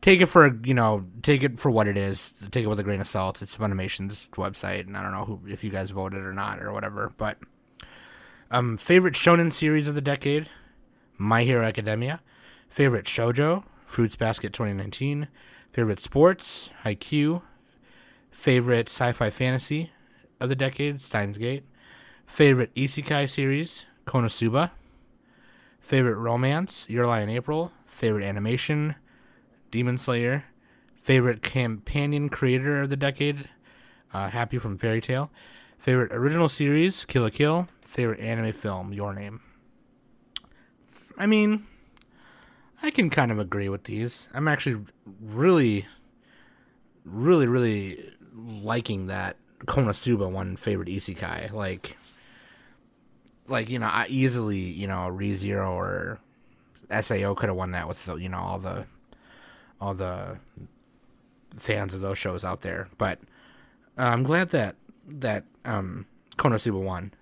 Take 0.00 0.20
it 0.20 0.26
for 0.26 0.58
you 0.64 0.74
know, 0.74 1.04
take 1.22 1.42
it 1.42 1.58
for 1.58 1.70
what 1.70 1.88
it 1.88 1.96
is. 1.96 2.32
Take 2.50 2.64
it 2.64 2.68
with 2.68 2.80
a 2.80 2.84
grain 2.84 3.00
of 3.00 3.08
salt. 3.08 3.42
It's 3.42 3.56
Funimation's 3.56 4.28
website, 4.32 4.86
and 4.86 4.96
I 4.96 5.02
don't 5.02 5.12
know 5.12 5.24
who, 5.24 5.40
if 5.48 5.64
you 5.64 5.70
guys 5.70 5.90
voted 5.90 6.20
or 6.20 6.32
not 6.32 6.62
or 6.62 6.72
whatever. 6.72 7.12
But 7.16 7.38
um, 8.50 8.76
favorite 8.76 9.14
shonen 9.14 9.52
series 9.52 9.88
of 9.88 9.94
the 9.94 10.00
decade: 10.00 10.48
My 11.18 11.44
Hero 11.44 11.64
Academia. 11.64 12.20
Favorite 12.68 13.06
shojo: 13.06 13.64
Fruits 13.84 14.16
Basket 14.16 14.52
2019. 14.52 15.28
Favorite 15.72 16.00
sports: 16.00 16.70
Haikyuu. 16.84 17.42
Favorite 18.30 18.88
sci-fi 18.88 19.30
fantasy 19.30 19.92
of 20.40 20.48
the 20.48 20.56
decade: 20.56 21.00
Steins 21.00 21.38
Gate. 21.38 21.64
Favorite 22.26 22.74
isekai 22.74 23.28
series: 23.28 23.86
Konosuba. 24.06 24.70
Favorite 25.80 26.16
romance: 26.16 26.86
Your 26.88 27.06
Lie 27.06 27.20
in 27.20 27.28
April. 27.28 27.72
Favorite 27.86 28.24
animation: 28.24 28.96
Demon 29.70 29.98
Slayer. 29.98 30.44
Favorite 30.94 31.42
companion 31.42 32.28
creator 32.28 32.80
of 32.80 32.90
the 32.90 32.96
decade: 32.96 33.48
uh, 34.12 34.30
Happy 34.30 34.58
from 34.58 34.78
Fairy 34.78 35.00
Tail. 35.00 35.30
Favorite 35.84 36.12
original 36.12 36.48
series: 36.48 37.04
Kill 37.04 37.24
la 37.24 37.28
Kill. 37.28 37.68
Favorite 37.82 38.18
anime 38.18 38.54
film: 38.54 38.94
Your 38.94 39.12
Name. 39.12 39.42
I 41.18 41.26
mean, 41.26 41.66
I 42.82 42.90
can 42.90 43.10
kind 43.10 43.30
of 43.30 43.38
agree 43.38 43.68
with 43.68 43.84
these. 43.84 44.28
I'm 44.32 44.48
actually 44.48 44.82
really, 45.20 45.84
really, 47.04 47.46
really 47.46 48.14
liking 48.34 49.08
that 49.08 49.36
Konosuba 49.66 50.30
one 50.30 50.56
favorite 50.56 50.88
isekai. 50.88 51.52
Like, 51.52 51.98
like 53.46 53.68
you 53.68 53.78
know, 53.78 53.88
I 53.88 54.06
easily 54.08 54.60
you 54.60 54.86
know 54.86 55.10
ReZero 55.12 55.68
or 55.68 56.18
Sao 57.02 57.34
could 57.34 57.50
have 57.50 57.56
won 57.56 57.72
that 57.72 57.88
with 57.88 58.08
you 58.18 58.30
know 58.30 58.38
all 58.38 58.58
the 58.58 58.86
all 59.82 59.92
the 59.92 60.38
fans 61.54 61.92
of 61.92 62.00
those 62.00 62.16
shows 62.16 62.42
out 62.42 62.62
there. 62.62 62.88
But 62.96 63.18
uh, 63.98 64.04
I'm 64.04 64.22
glad 64.22 64.48
that 64.52 64.76
that 65.06 65.44
um, 65.64 66.06
Konosuba 66.36 66.82
won. 66.82 67.12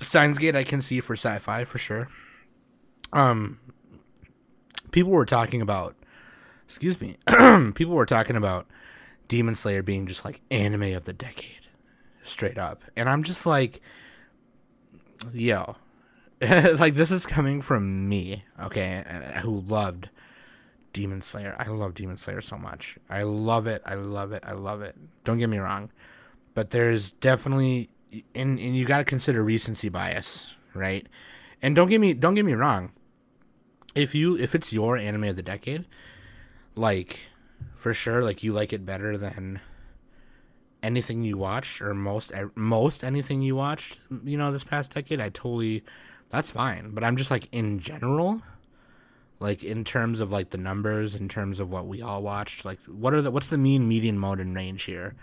Steins 0.00 0.38
Gate 0.38 0.56
I 0.56 0.64
can 0.64 0.82
see 0.82 1.00
for 1.00 1.14
sci-fi 1.14 1.64
for 1.64 1.78
sure. 1.78 2.08
Um, 3.12 3.58
people 4.90 5.12
were 5.12 5.26
talking 5.26 5.60
about, 5.60 5.96
excuse 6.64 7.00
me, 7.00 7.16
people 7.74 7.94
were 7.94 8.06
talking 8.06 8.36
about 8.36 8.66
Demon 9.26 9.54
Slayer 9.54 9.82
being 9.82 10.06
just 10.06 10.24
like 10.24 10.40
anime 10.50 10.94
of 10.94 11.04
the 11.04 11.12
decade, 11.12 11.68
straight 12.22 12.58
up, 12.58 12.82
and 12.96 13.08
I'm 13.08 13.22
just 13.22 13.46
like, 13.46 13.80
yo, 15.32 15.76
like 16.40 16.94
this 16.94 17.10
is 17.10 17.26
coming 17.26 17.60
from 17.60 18.08
me, 18.08 18.44
okay, 18.60 19.04
who 19.42 19.60
loved 19.60 20.10
Demon 20.92 21.20
Slayer. 21.22 21.56
I 21.58 21.68
love 21.68 21.94
Demon 21.94 22.16
Slayer 22.16 22.40
so 22.40 22.56
much. 22.56 22.98
I 23.10 23.22
love 23.22 23.66
it. 23.66 23.82
I 23.84 23.94
love 23.94 24.32
it. 24.32 24.42
I 24.46 24.52
love 24.52 24.82
it. 24.82 24.96
Don't 25.24 25.38
get 25.38 25.48
me 25.48 25.58
wrong, 25.58 25.90
but 26.58 26.70
there's 26.70 27.12
definitely 27.12 27.88
and 28.34 28.58
and 28.58 28.76
you 28.76 28.84
got 28.84 28.98
to 28.98 29.04
consider 29.04 29.44
recency 29.44 29.88
bias, 29.88 30.56
right? 30.74 31.06
And 31.62 31.76
don't 31.76 31.88
get 31.88 32.00
me 32.00 32.14
don't 32.14 32.34
get 32.34 32.44
me 32.44 32.54
wrong. 32.54 32.90
If 33.94 34.12
you 34.12 34.36
if 34.36 34.56
it's 34.56 34.72
your 34.72 34.96
anime 34.96 35.22
of 35.22 35.36
the 35.36 35.42
decade, 35.44 35.84
like 36.74 37.28
for 37.76 37.94
sure, 37.94 38.24
like 38.24 38.42
you 38.42 38.52
like 38.52 38.72
it 38.72 38.84
better 38.84 39.16
than 39.16 39.60
anything 40.82 41.22
you 41.22 41.36
watched 41.36 41.80
or 41.80 41.94
most 41.94 42.32
most 42.56 43.04
anything 43.04 43.40
you 43.40 43.54
watched, 43.54 44.00
you 44.24 44.36
know, 44.36 44.50
this 44.50 44.64
past 44.64 44.92
decade, 44.92 45.20
I 45.20 45.28
totally 45.28 45.84
that's 46.28 46.50
fine. 46.50 46.90
But 46.90 47.04
I'm 47.04 47.16
just 47.16 47.30
like 47.30 47.46
in 47.52 47.78
general, 47.78 48.42
like 49.38 49.62
in 49.62 49.84
terms 49.84 50.18
of 50.18 50.32
like 50.32 50.50
the 50.50 50.58
numbers, 50.58 51.14
in 51.14 51.28
terms 51.28 51.60
of 51.60 51.70
what 51.70 51.86
we 51.86 52.02
all 52.02 52.20
watched, 52.20 52.64
like 52.64 52.80
what 52.88 53.14
are 53.14 53.22
the 53.22 53.30
what's 53.30 53.46
the 53.46 53.58
mean, 53.58 53.86
median, 53.86 54.18
mode, 54.18 54.40
and 54.40 54.56
range 54.56 54.82
here? 54.82 55.14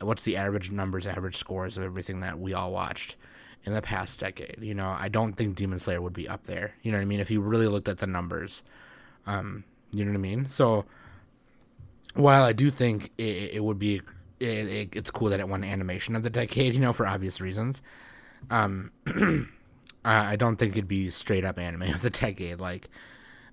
What's 0.00 0.22
the 0.22 0.36
average 0.36 0.70
numbers, 0.70 1.06
average 1.06 1.36
scores 1.36 1.76
of 1.76 1.84
everything 1.84 2.20
that 2.20 2.38
we 2.38 2.54
all 2.54 2.72
watched 2.72 3.16
in 3.64 3.72
the 3.72 3.82
past 3.82 4.20
decade? 4.20 4.58
You 4.60 4.74
know, 4.74 4.94
I 4.98 5.08
don't 5.08 5.34
think 5.34 5.56
Demon 5.56 5.78
Slayer 5.78 6.00
would 6.00 6.12
be 6.12 6.28
up 6.28 6.44
there. 6.44 6.74
You 6.82 6.92
know 6.92 6.98
what 6.98 7.02
I 7.02 7.06
mean? 7.06 7.20
If 7.20 7.30
you 7.30 7.40
really 7.40 7.66
looked 7.66 7.88
at 7.88 7.98
the 7.98 8.06
numbers, 8.06 8.62
um, 9.26 9.64
you 9.92 10.04
know 10.04 10.12
what 10.12 10.18
I 10.18 10.20
mean. 10.20 10.46
So 10.46 10.84
while 12.14 12.42
I 12.42 12.52
do 12.52 12.70
think 12.70 13.10
it, 13.18 13.54
it 13.54 13.64
would 13.64 13.78
be 13.78 14.02
it, 14.40 14.46
it, 14.46 14.88
it's 14.92 15.10
cool 15.10 15.28
that 15.30 15.40
it 15.40 15.48
won 15.48 15.64
animation 15.64 16.14
of 16.14 16.22
the 16.22 16.30
decade, 16.30 16.74
you 16.74 16.80
know, 16.80 16.92
for 16.92 17.06
obvious 17.06 17.40
reasons. 17.40 17.82
Um, 18.50 18.92
I 20.04 20.36
don't 20.36 20.56
think 20.56 20.72
it'd 20.72 20.88
be 20.88 21.10
straight 21.10 21.44
up 21.44 21.58
anime 21.58 21.82
of 21.82 22.02
the 22.02 22.10
decade. 22.10 22.60
Like, 22.60 22.88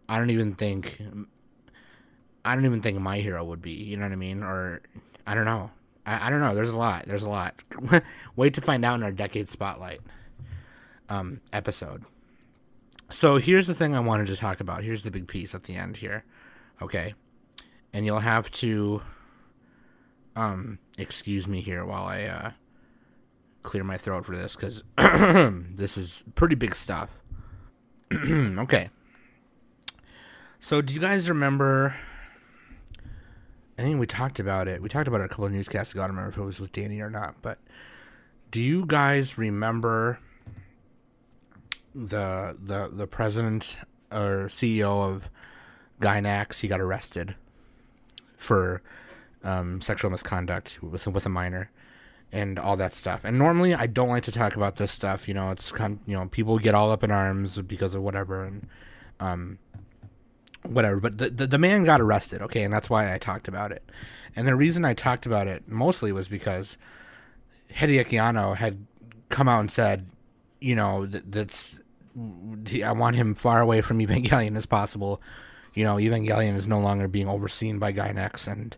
I 0.07 0.19
don't 0.19 0.29
even 0.29 0.55
think, 0.55 1.01
I 2.43 2.55
don't 2.55 2.65
even 2.65 2.81
think 2.81 2.99
My 2.99 3.19
Hero 3.19 3.43
would 3.43 3.61
be. 3.61 3.71
You 3.71 3.97
know 3.97 4.03
what 4.03 4.11
I 4.11 4.17
mean? 4.17 4.43
Or 4.43 4.81
I 5.25 5.33
don't 5.33 5.45
know. 5.45 5.71
I, 6.05 6.27
I 6.27 6.29
don't 6.29 6.41
know. 6.41 6.55
There's 6.55 6.71
a 6.71 6.77
lot. 6.77 7.05
There's 7.05 7.23
a 7.23 7.29
lot. 7.29 7.55
Wait 8.35 8.53
to 8.55 8.61
find 8.61 8.83
out 8.85 8.95
in 8.95 9.03
our 9.03 9.11
decade 9.11 9.49
spotlight 9.49 10.01
um, 11.09 11.41
episode. 11.53 12.03
So 13.11 13.37
here's 13.37 13.67
the 13.67 13.75
thing 13.75 13.95
I 13.95 13.99
wanted 13.99 14.27
to 14.27 14.35
talk 14.35 14.59
about. 14.59 14.83
Here's 14.83 15.03
the 15.03 15.11
big 15.11 15.27
piece 15.27 15.53
at 15.53 15.63
the 15.63 15.75
end 15.75 15.97
here. 15.97 16.23
Okay 16.81 17.13
and 17.95 18.05
you'll 18.05 18.19
have 18.19 18.51
to 18.51 19.01
um 20.35 20.77
excuse 20.97 21.47
me 21.47 21.61
here 21.61 21.85
while 21.85 22.03
I 22.03 22.23
uh 22.23 22.51
clear 23.61 23.85
my 23.85 23.95
throat 23.97 24.25
for 24.25 24.35
this 24.35 24.55
cuz 24.57 24.83
this 24.97 25.97
is 25.97 26.21
pretty 26.35 26.55
big 26.55 26.75
stuff. 26.75 27.21
okay. 28.13 28.89
So 30.59 30.81
do 30.81 30.93
you 30.93 30.99
guys 30.99 31.29
remember 31.29 31.95
I 33.77 33.81
think 33.81 33.99
we 33.99 34.07
talked 34.07 34.39
about 34.39 34.67
it. 34.67 34.81
We 34.81 34.89
talked 34.89 35.07
about 35.07 35.21
it 35.21 35.25
a 35.25 35.27
couple 35.27 35.45
of 35.45 35.51
newscasts 35.51 35.91
ago. 35.93 36.01
I 36.01 36.07
don't 36.07 36.15
remember 36.15 36.31
if 36.31 36.37
it 36.37 36.45
was 36.45 36.59
with 36.59 36.71
Danny 36.71 37.01
or 37.01 37.09
not, 37.09 37.41
but 37.41 37.59
do 38.51 38.61
you 38.61 38.85
guys 38.85 39.37
remember 39.37 40.19
the 41.93 42.55
the 42.61 42.89
the 42.91 43.07
president 43.07 43.77
or 44.11 44.47
CEO 44.47 45.09
of 45.09 45.29
Gainax? 45.99 46.61
He 46.61 46.69
got 46.69 46.79
arrested 46.79 47.35
for 48.37 48.81
um, 49.43 49.81
sexual 49.81 50.09
misconduct 50.09 50.81
with 50.81 51.05
with 51.07 51.25
a 51.25 51.29
minor 51.29 51.69
and 52.31 52.57
all 52.57 52.77
that 52.77 52.95
stuff. 52.95 53.23
And 53.23 53.37
normally 53.37 53.73
I 53.73 53.87
don't 53.87 54.09
like 54.09 54.23
to 54.23 54.31
talk 54.31 54.55
about 54.55 54.77
this 54.77 54.91
stuff. 54.91 55.27
You 55.27 55.33
know, 55.33 55.51
it's 55.51 55.71
kind 55.71 55.99
you 56.05 56.15
know 56.15 56.27
people 56.27 56.59
get 56.59 56.75
all 56.75 56.91
up 56.91 57.03
in 57.03 57.11
arms 57.11 57.59
because 57.61 57.93
of 57.93 58.03
whatever. 58.03 58.45
And 58.45 58.67
um, 59.19 59.59
whatever. 60.67 60.99
But 60.99 61.17
the, 61.17 61.29
the 61.29 61.47
the 61.47 61.57
man 61.57 61.83
got 61.83 62.01
arrested, 62.01 62.41
okay, 62.41 62.63
and 62.63 62.73
that's 62.73 62.89
why 62.89 63.13
I 63.13 63.17
talked 63.17 63.47
about 63.47 63.71
it. 63.71 63.83
And 64.35 64.47
the 64.47 64.55
reason 64.55 64.85
I 64.85 64.93
talked 64.93 65.25
about 65.25 65.47
it 65.47 65.67
mostly 65.67 66.11
was 66.11 66.27
because 66.27 66.77
Hideaki 67.73 68.21
Anno 68.21 68.53
had 68.53 68.85
come 69.29 69.47
out 69.47 69.61
and 69.61 69.71
said, 69.71 70.07
you 70.59 70.75
know, 70.75 71.05
that, 71.05 71.31
that's 71.31 71.79
I 72.83 72.91
want 72.91 73.15
him 73.15 73.33
far 73.33 73.61
away 73.61 73.81
from 73.81 73.99
Evangelion 74.05 74.55
as 74.55 74.65
possible. 74.65 75.21
You 75.73 75.83
know, 75.83 75.95
Evangelion 75.95 76.55
is 76.55 76.67
no 76.67 76.79
longer 76.79 77.07
being 77.07 77.27
overseen 77.27 77.79
by 77.79 77.91
Gainax 77.93 78.51
and 78.51 78.75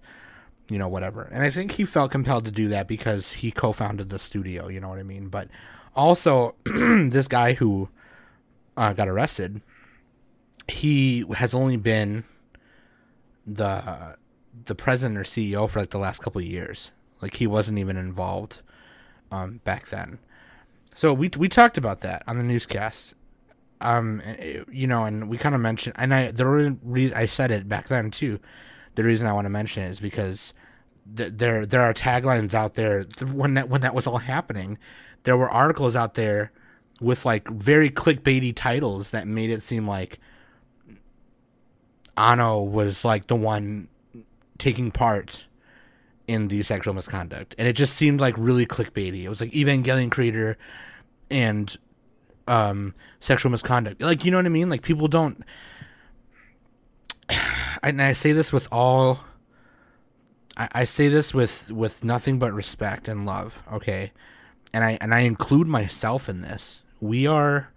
you 0.70 0.78
know 0.78 0.88
whatever. 0.88 1.24
And 1.32 1.44
I 1.44 1.50
think 1.50 1.72
he 1.72 1.86
felt 1.86 2.12
compelled 2.12 2.46
to 2.46 2.52
do 2.52 2.68
that 2.70 2.88
because 2.88 3.34
he 3.34 3.52
co-founded 3.52 4.10
the 4.10 4.20
studio. 4.20 4.68
You 4.68 4.80
know 4.80 4.90
what 4.90 5.00
I 5.00 5.04
mean? 5.04 5.30
But 5.30 5.50
also, 5.96 6.56
this 6.66 7.28
guy 7.28 7.54
who 7.54 7.90
uh, 8.76 8.94
got 8.94 9.08
arrested, 9.08 9.62
he 10.68 11.26
has 11.36 11.54
only 11.54 11.78
been 11.78 12.24
the 13.46 14.18
the 14.66 14.76
president 14.76 15.18
or 15.18 15.24
CEO 15.24 15.70
for 15.70 15.80
like 15.80 15.92
the 15.92 16.00
last 16.00 16.22
couple 16.22 16.40
of 16.40 16.48
years. 16.48 16.92
Like 17.22 17.36
he 17.36 17.48
wasn't 17.48 17.80
even 17.80 17.98
involved 17.98 18.62
um, 19.32 19.62
back 19.64 19.88
then. 19.88 20.20
So 20.96 21.14
we 21.14 21.30
we 21.38 21.48
talked 21.48 21.78
about 21.78 22.02
that 22.02 22.24
on 22.28 22.38
the 22.38 22.44
newscast. 22.44 23.14
Um, 23.80 24.22
you 24.72 24.88
know, 24.88 25.04
and 25.04 25.30
we 25.30 25.38
kind 25.38 25.54
of 25.54 25.62
mentioned, 25.62 25.96
and 26.00 26.14
I 26.14 26.32
the 26.32 26.78
re- 26.84 27.14
I 27.14 27.28
said 27.28 27.52
it 27.52 27.70
back 27.70 27.88
then 27.88 28.12
too. 28.12 28.40
The 28.96 29.04
reason 29.04 29.28
I 29.28 29.34
want 29.34 29.46
to 29.46 29.52
mention 29.52 29.84
it 29.84 29.90
is 29.90 30.00
because 30.00 30.54
th- 31.16 31.34
there 31.36 31.66
there 31.66 31.82
are 31.82 31.94
taglines 31.94 32.54
out 32.56 32.74
there 32.74 33.04
when 33.32 33.54
that 33.54 33.70
when 33.70 33.82
that 33.82 33.94
was 33.94 34.08
all 34.08 34.18
happening. 34.18 34.78
There 35.24 35.38
were 35.38 35.50
articles 35.50 35.96
out 35.96 36.16
there 36.16 36.52
with 37.00 37.26
like 37.26 37.48
very 37.50 37.92
clickbaity 37.92 38.54
titles 38.56 39.12
that 39.12 39.28
made 39.28 39.52
it 39.52 39.62
seem 39.62 39.88
like 39.88 40.20
Anno 42.18 42.62
was 42.62 43.06
like 43.06 43.28
the 43.28 43.36
one 43.36 43.88
taking 44.58 44.92
part 44.92 45.46
in 46.28 46.50
the 46.50 46.62
sexual 46.64 46.94
misconduct, 46.94 47.56
and 47.58 47.68
it 47.68 47.74
just 47.74 47.94
seemed 47.94 48.20
like 48.20 48.36
really 48.38 48.66
clickbaity. 48.66 49.24
It 49.24 49.30
was 49.30 49.40
like 49.40 49.52
Evangelion 49.52 50.12
creator 50.12 50.58
and 51.30 51.76
um, 52.48 52.94
sexual 53.20 53.52
misconduct. 53.52 54.02
Like 54.02 54.26
you 54.26 54.32
know 54.32 54.38
what 54.38 54.46
I 54.46 54.50
mean? 54.50 54.70
Like 54.70 54.82
people 54.82 55.08
don't. 55.08 55.44
And 57.84 58.02
I 58.02 58.14
say 58.14 58.32
this 58.32 58.52
with 58.52 58.68
all. 58.72 59.24
I, 60.58 60.68
I 60.72 60.84
say 60.84 61.10
this 61.10 61.32
with 61.32 61.70
with 61.70 62.04
nothing 62.04 62.40
but 62.40 62.52
respect 62.52 63.08
and 63.08 63.24
love. 63.24 63.64
Okay, 63.72 64.12
and 64.74 64.84
I 64.84 64.98
and 65.00 65.14
I 65.14 65.20
include 65.20 65.68
myself 65.68 66.28
in 66.28 66.42
this. 66.42 66.82
We 67.00 67.28
are 67.28 67.72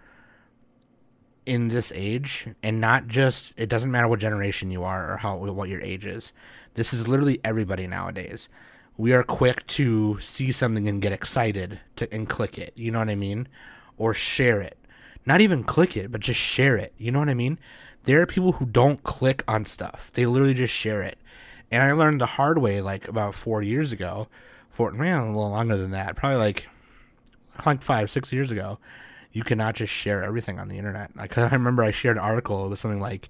in 1.46 1.68
this 1.68 1.92
age 1.94 2.48
and 2.62 2.80
not 2.80 3.06
just 3.06 3.54
it 3.56 3.68
doesn't 3.68 3.90
matter 3.90 4.08
what 4.08 4.20
generation 4.20 4.70
you 4.70 4.84
are 4.84 5.12
or 5.12 5.16
how 5.18 5.36
what 5.36 5.68
your 5.68 5.80
age 5.80 6.04
is 6.04 6.32
this 6.74 6.92
is 6.92 7.08
literally 7.08 7.40
everybody 7.44 7.86
nowadays. 7.86 8.48
We 8.96 9.12
are 9.12 9.22
quick 9.22 9.66
to 9.68 10.18
see 10.20 10.52
something 10.52 10.86
and 10.86 11.02
get 11.02 11.12
excited 11.12 11.80
to 11.96 12.12
and 12.12 12.28
click 12.28 12.58
it 12.58 12.72
you 12.76 12.90
know 12.90 13.00
what 13.00 13.10
i 13.10 13.14
mean? 13.14 13.48
Or 13.98 14.14
share 14.14 14.60
it. 14.60 14.78
Not 15.26 15.40
even 15.40 15.64
click 15.64 15.96
it 15.96 16.12
but 16.12 16.20
just 16.20 16.40
share 16.40 16.76
it 16.76 16.92
you 16.96 17.10
know 17.10 17.18
what 17.18 17.28
i 17.28 17.34
mean? 17.34 17.58
There 18.04 18.20
are 18.20 18.26
people 18.26 18.52
who 18.52 18.66
don't 18.66 19.02
click 19.02 19.42
on 19.46 19.66
stuff. 19.66 20.10
They 20.14 20.26
literally 20.26 20.54
just 20.54 20.74
share 20.74 21.02
it. 21.02 21.18
And 21.70 21.82
i 21.82 21.92
learned 21.92 22.20
the 22.20 22.26
hard 22.26 22.58
way 22.58 22.80
like 22.80 23.08
about 23.08 23.34
four 23.34 23.62
years 23.62 23.92
ago 23.92 24.28
four 24.68 24.92
man 24.92 25.20
a 25.20 25.26
little 25.26 25.50
longer 25.50 25.76
than 25.76 25.90
that 25.90 26.16
probably 26.16 26.38
like 26.38 26.68
like 27.66 27.82
five 27.82 28.08
six 28.08 28.32
years 28.32 28.50
ago 28.50 28.78
you 29.32 29.42
cannot 29.44 29.76
just 29.76 29.92
share 29.92 30.22
everything 30.22 30.58
on 30.58 30.68
the 30.68 30.78
internet. 30.78 31.10
Like 31.16 31.36
I 31.36 31.48
remember 31.50 31.82
I 31.82 31.90
shared 31.90 32.16
an 32.16 32.22
article. 32.22 32.64
It 32.64 32.68
was 32.68 32.80
something 32.80 33.00
like 33.00 33.28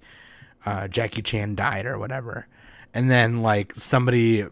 uh, 0.64 0.88
Jackie 0.88 1.22
Chan 1.22 1.54
died 1.56 1.86
or 1.86 1.98
whatever, 1.98 2.46
and 2.94 3.10
then 3.10 3.42
like 3.42 3.74
somebody 3.74 4.46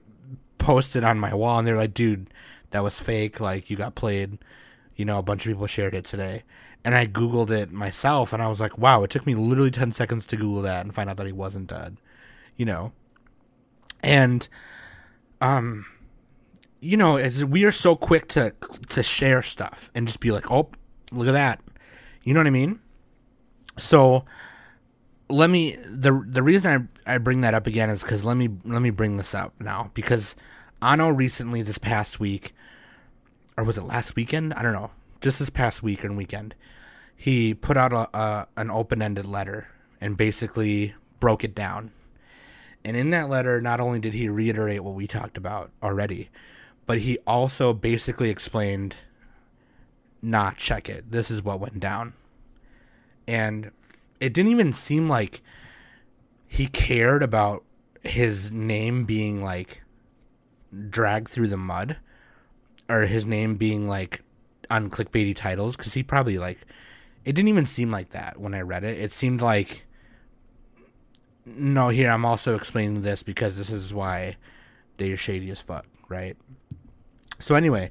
posted 0.59 1.05
on 1.05 1.19
my 1.19 1.35
wall 1.35 1.59
and 1.59 1.67
they're 1.67 1.77
like, 1.77 1.95
"Dude, 1.95 2.31
that 2.71 2.83
was 2.83 3.01
fake. 3.01 3.41
Like 3.41 3.71
you 3.71 3.77
got 3.77 3.95
played." 3.95 4.39
You 4.97 5.05
know, 5.05 5.19
a 5.19 5.23
bunch 5.23 5.47
of 5.47 5.51
people 5.51 5.69
shared 5.69 5.95
it 5.95 6.05
today, 6.05 6.43
and 6.85 6.93
I 6.95 7.07
googled 7.07 7.51
it 7.51 7.71
myself, 7.71 8.33
and 8.33 8.43
I 8.43 8.49
was 8.49 8.61
like, 8.61 8.77
"Wow!" 8.79 9.05
It 9.05 9.11
took 9.11 9.27
me 9.27 9.35
literally 9.35 9.71
ten 9.71 9.93
seconds 9.93 10.27
to 10.27 10.37
Google 10.37 10.63
that 10.63 10.85
and 10.85 10.95
find 10.95 11.09
out 11.09 11.17
that 11.19 11.27
he 11.27 11.33
wasn't 11.33 11.69
dead. 11.69 11.99
You 12.57 12.65
know, 12.67 12.93
and 14.03 14.49
um 15.41 15.87
you 16.81 16.97
know, 16.97 17.17
as 17.17 17.45
we 17.45 17.65
are 17.65 17.73
so 17.73 17.97
quick 17.97 18.29
to 18.29 18.55
to 18.91 19.03
share 19.03 19.43
stuff 19.43 19.91
and 19.95 20.07
just 20.07 20.21
be 20.21 20.31
like, 20.31 20.51
"Oh, 20.51 20.71
Look 21.13 21.29
at 21.29 21.33
that. 21.33 21.61
You 22.23 22.35
know 22.35 22.41
what 22.41 22.47
I 22.47 22.51
mean? 22.51 22.81
So 23.79 24.25
let 25.29 25.51
me 25.51 25.77
the 25.87 26.25
the 26.27 26.43
reason 26.43 26.91
I, 27.07 27.15
I 27.15 27.19
bring 27.19 27.43
that 27.43 27.55
up 27.55 27.67
again 27.67 27.91
is 27.91 28.03
because 28.03 28.25
let 28.25 28.37
me 28.37 28.49
let 28.65 28.83
me 28.83 28.91
bring 28.91 29.17
this 29.17 29.35
up 29.35 29.53
now 29.61 29.91
because 29.95 30.35
Anno 30.81 31.11
recently 31.11 31.63
this 31.63 31.79
past 31.79 32.19
week 32.19 32.55
or 33.57 33.65
was 33.65 33.77
it 33.77 33.83
last 33.83 34.17
weekend 34.17 34.55
I 34.55 34.63
don't 34.63 34.73
know 34.73 34.91
just 35.21 35.39
this 35.39 35.51
past 35.51 35.83
week 35.83 36.03
and 36.03 36.17
weekend 36.17 36.55
he 37.15 37.53
put 37.53 37.77
out 37.77 37.93
a, 37.93 38.17
a 38.17 38.47
an 38.57 38.71
open 38.71 39.03
ended 39.03 39.27
letter 39.27 39.69
and 40.01 40.17
basically 40.17 40.95
broke 41.21 41.45
it 41.45 41.55
down 41.55 41.91
and 42.85 42.97
in 42.97 43.11
that 43.11 43.29
letter 43.29 43.61
not 43.61 43.81
only 43.81 43.99
did 43.99 44.15
he 44.15 44.29
reiterate 44.29 44.83
what 44.83 44.95
we 44.95 45.07
talked 45.07 45.37
about 45.37 45.71
already 45.83 46.31
but 46.87 47.01
he 47.01 47.19
also 47.27 47.75
basically 47.75 48.31
explained 48.31 48.97
nah, 50.23 50.53
check 50.53 50.89
it. 50.89 51.11
This 51.11 51.31
is 51.31 51.43
what 51.43 51.61
went 51.61 51.81
down. 51.81 52.15
And 53.27 53.71
it 54.21 54.33
didn't 54.35 54.51
even 54.51 54.73
seem 54.73 55.09
like 55.09 55.43
he 56.47 56.67
cared 56.67 57.23
about 57.23 57.65
his 58.03 58.51
name 58.51 59.05
being 59.05 59.43
like 59.43 59.83
dragged 60.91 61.29
through 61.29 61.49
the 61.49 61.57
mud 61.57 61.99
or 62.89 63.03
his 63.03 63.27
name 63.27 63.57
being 63.57 63.89
like 63.89 64.23
on 64.71 64.91
clickbaity 64.91 65.35
titles 65.35 65.77
because 65.77 65.95
he 65.95 66.03
probably 66.03 66.39
like 66.39 66.61
it 67.25 67.33
didn't 67.33 67.49
even 67.49 67.67
seem 67.67 67.91
like 67.91 68.11
that 68.11 68.41
when 68.41 68.55
I 68.55 68.61
read 68.61 68.85
it. 68.85 68.99
It 68.99 69.13
seemed 69.13 69.43
like 69.43 69.85
no, 71.45 71.89
here 71.89 72.11
I'm 72.11 72.25
also 72.25 72.55
explaining 72.55 73.03
this 73.03 73.23
because 73.23 73.57
this 73.57 73.71
is 73.71 73.95
why 73.95 74.37
they're 74.99 75.17
shady 75.17 75.51
as 75.51 75.61
fuck, 75.61 75.87
right? 76.09 76.37
So 77.39 77.55
anyway, 77.55 77.91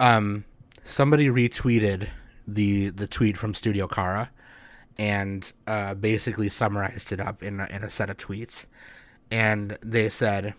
um, 0.00 0.44
somebody 0.88 1.28
retweeted 1.28 2.08
the 2.46 2.88
the 2.88 3.06
tweet 3.06 3.36
from 3.36 3.54
Studio 3.54 3.86
Khara 3.86 4.30
and 4.96 5.52
uh, 5.66 5.94
basically 5.94 6.48
summarized 6.48 7.12
it 7.12 7.20
up 7.20 7.42
in 7.42 7.60
a, 7.60 7.66
in 7.66 7.84
a 7.84 7.90
set 7.90 8.10
of 8.10 8.16
tweets. 8.16 8.66
And 9.30 9.78
they 9.80 10.08
said, 10.08 10.54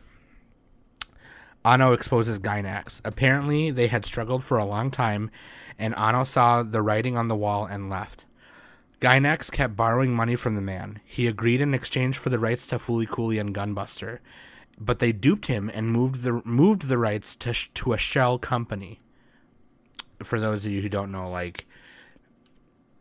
Anno 1.65 1.91
exposes 1.91 2.39
Gainax. 2.39 3.01
Apparently, 3.03 3.69
they 3.69 3.87
had 3.87 4.05
struggled 4.05 4.43
for 4.43 4.57
a 4.57 4.63
long 4.63 4.91
time, 4.91 5.29
and 5.77 5.97
Anno 5.97 6.23
saw 6.23 6.63
the 6.63 6.81
writing 6.81 7.17
on 7.17 7.27
the 7.27 7.35
wall 7.35 7.65
and 7.65 7.89
left. 7.89 8.25
Gainax 9.01 9.51
kept 9.51 9.75
borrowing 9.75 10.13
money 10.13 10.35
from 10.35 10.55
the 10.55 10.61
man. 10.61 11.01
He 11.03 11.27
agreed 11.27 11.59
in 11.59 11.73
exchange 11.73 12.17
for 12.17 12.29
the 12.29 12.39
rights 12.39 12.65
to 12.67 12.77
Fooly 12.77 13.07
Cooly 13.07 13.39
and 13.39 13.53
Gunbuster, 13.53 14.19
but 14.79 14.99
they 14.99 15.11
duped 15.11 15.47
him 15.47 15.69
and 15.73 15.91
moved 15.91 16.21
the 16.21 16.41
moved 16.45 16.87
the 16.87 16.97
rights 16.97 17.35
to 17.37 17.53
to 17.73 17.91
a 17.91 17.97
shell 17.97 18.37
company 18.37 18.99
for 20.23 20.39
those 20.39 20.65
of 20.65 20.71
you 20.71 20.82
who 20.82 20.89
don't 20.89 21.12
know, 21.12 21.29
like 21.29 21.65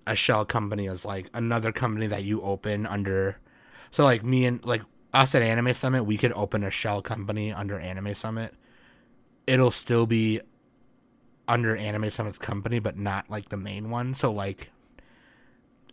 a 0.07 0.15
shell 0.15 0.45
company 0.45 0.87
is 0.87 1.05
like 1.05 1.29
another 1.35 1.73
company 1.73 2.07
that 2.07 2.25
you 2.25 2.41
open 2.43 2.87
under. 2.87 3.39
So 3.91 4.05
like 4.05 4.25
me 4.25 4.47
and 4.47 4.65
like 4.65 4.83
us 5.13 5.35
at 5.35 5.43
Anime 5.43 5.75
Summit, 5.75 6.05
we 6.05 6.17
could 6.17 6.33
open 6.33 6.63
a 6.65 6.71
shell 6.71 7.03
company 7.03 7.53
under 7.53 7.79
Anime 7.79 8.15
Summit. 8.15 8.55
It'll 9.47 9.71
still 9.71 10.07
be 10.07 10.41
under 11.47 11.77
Anime 11.77 12.11
Summit's 12.11 12.39
company, 12.39 12.79
but 12.79 12.97
not 12.97 13.31
like 13.31 13.49
the 13.49 13.57
main 13.57 13.91
one. 13.91 14.15
So 14.15 14.31
like 14.33 14.71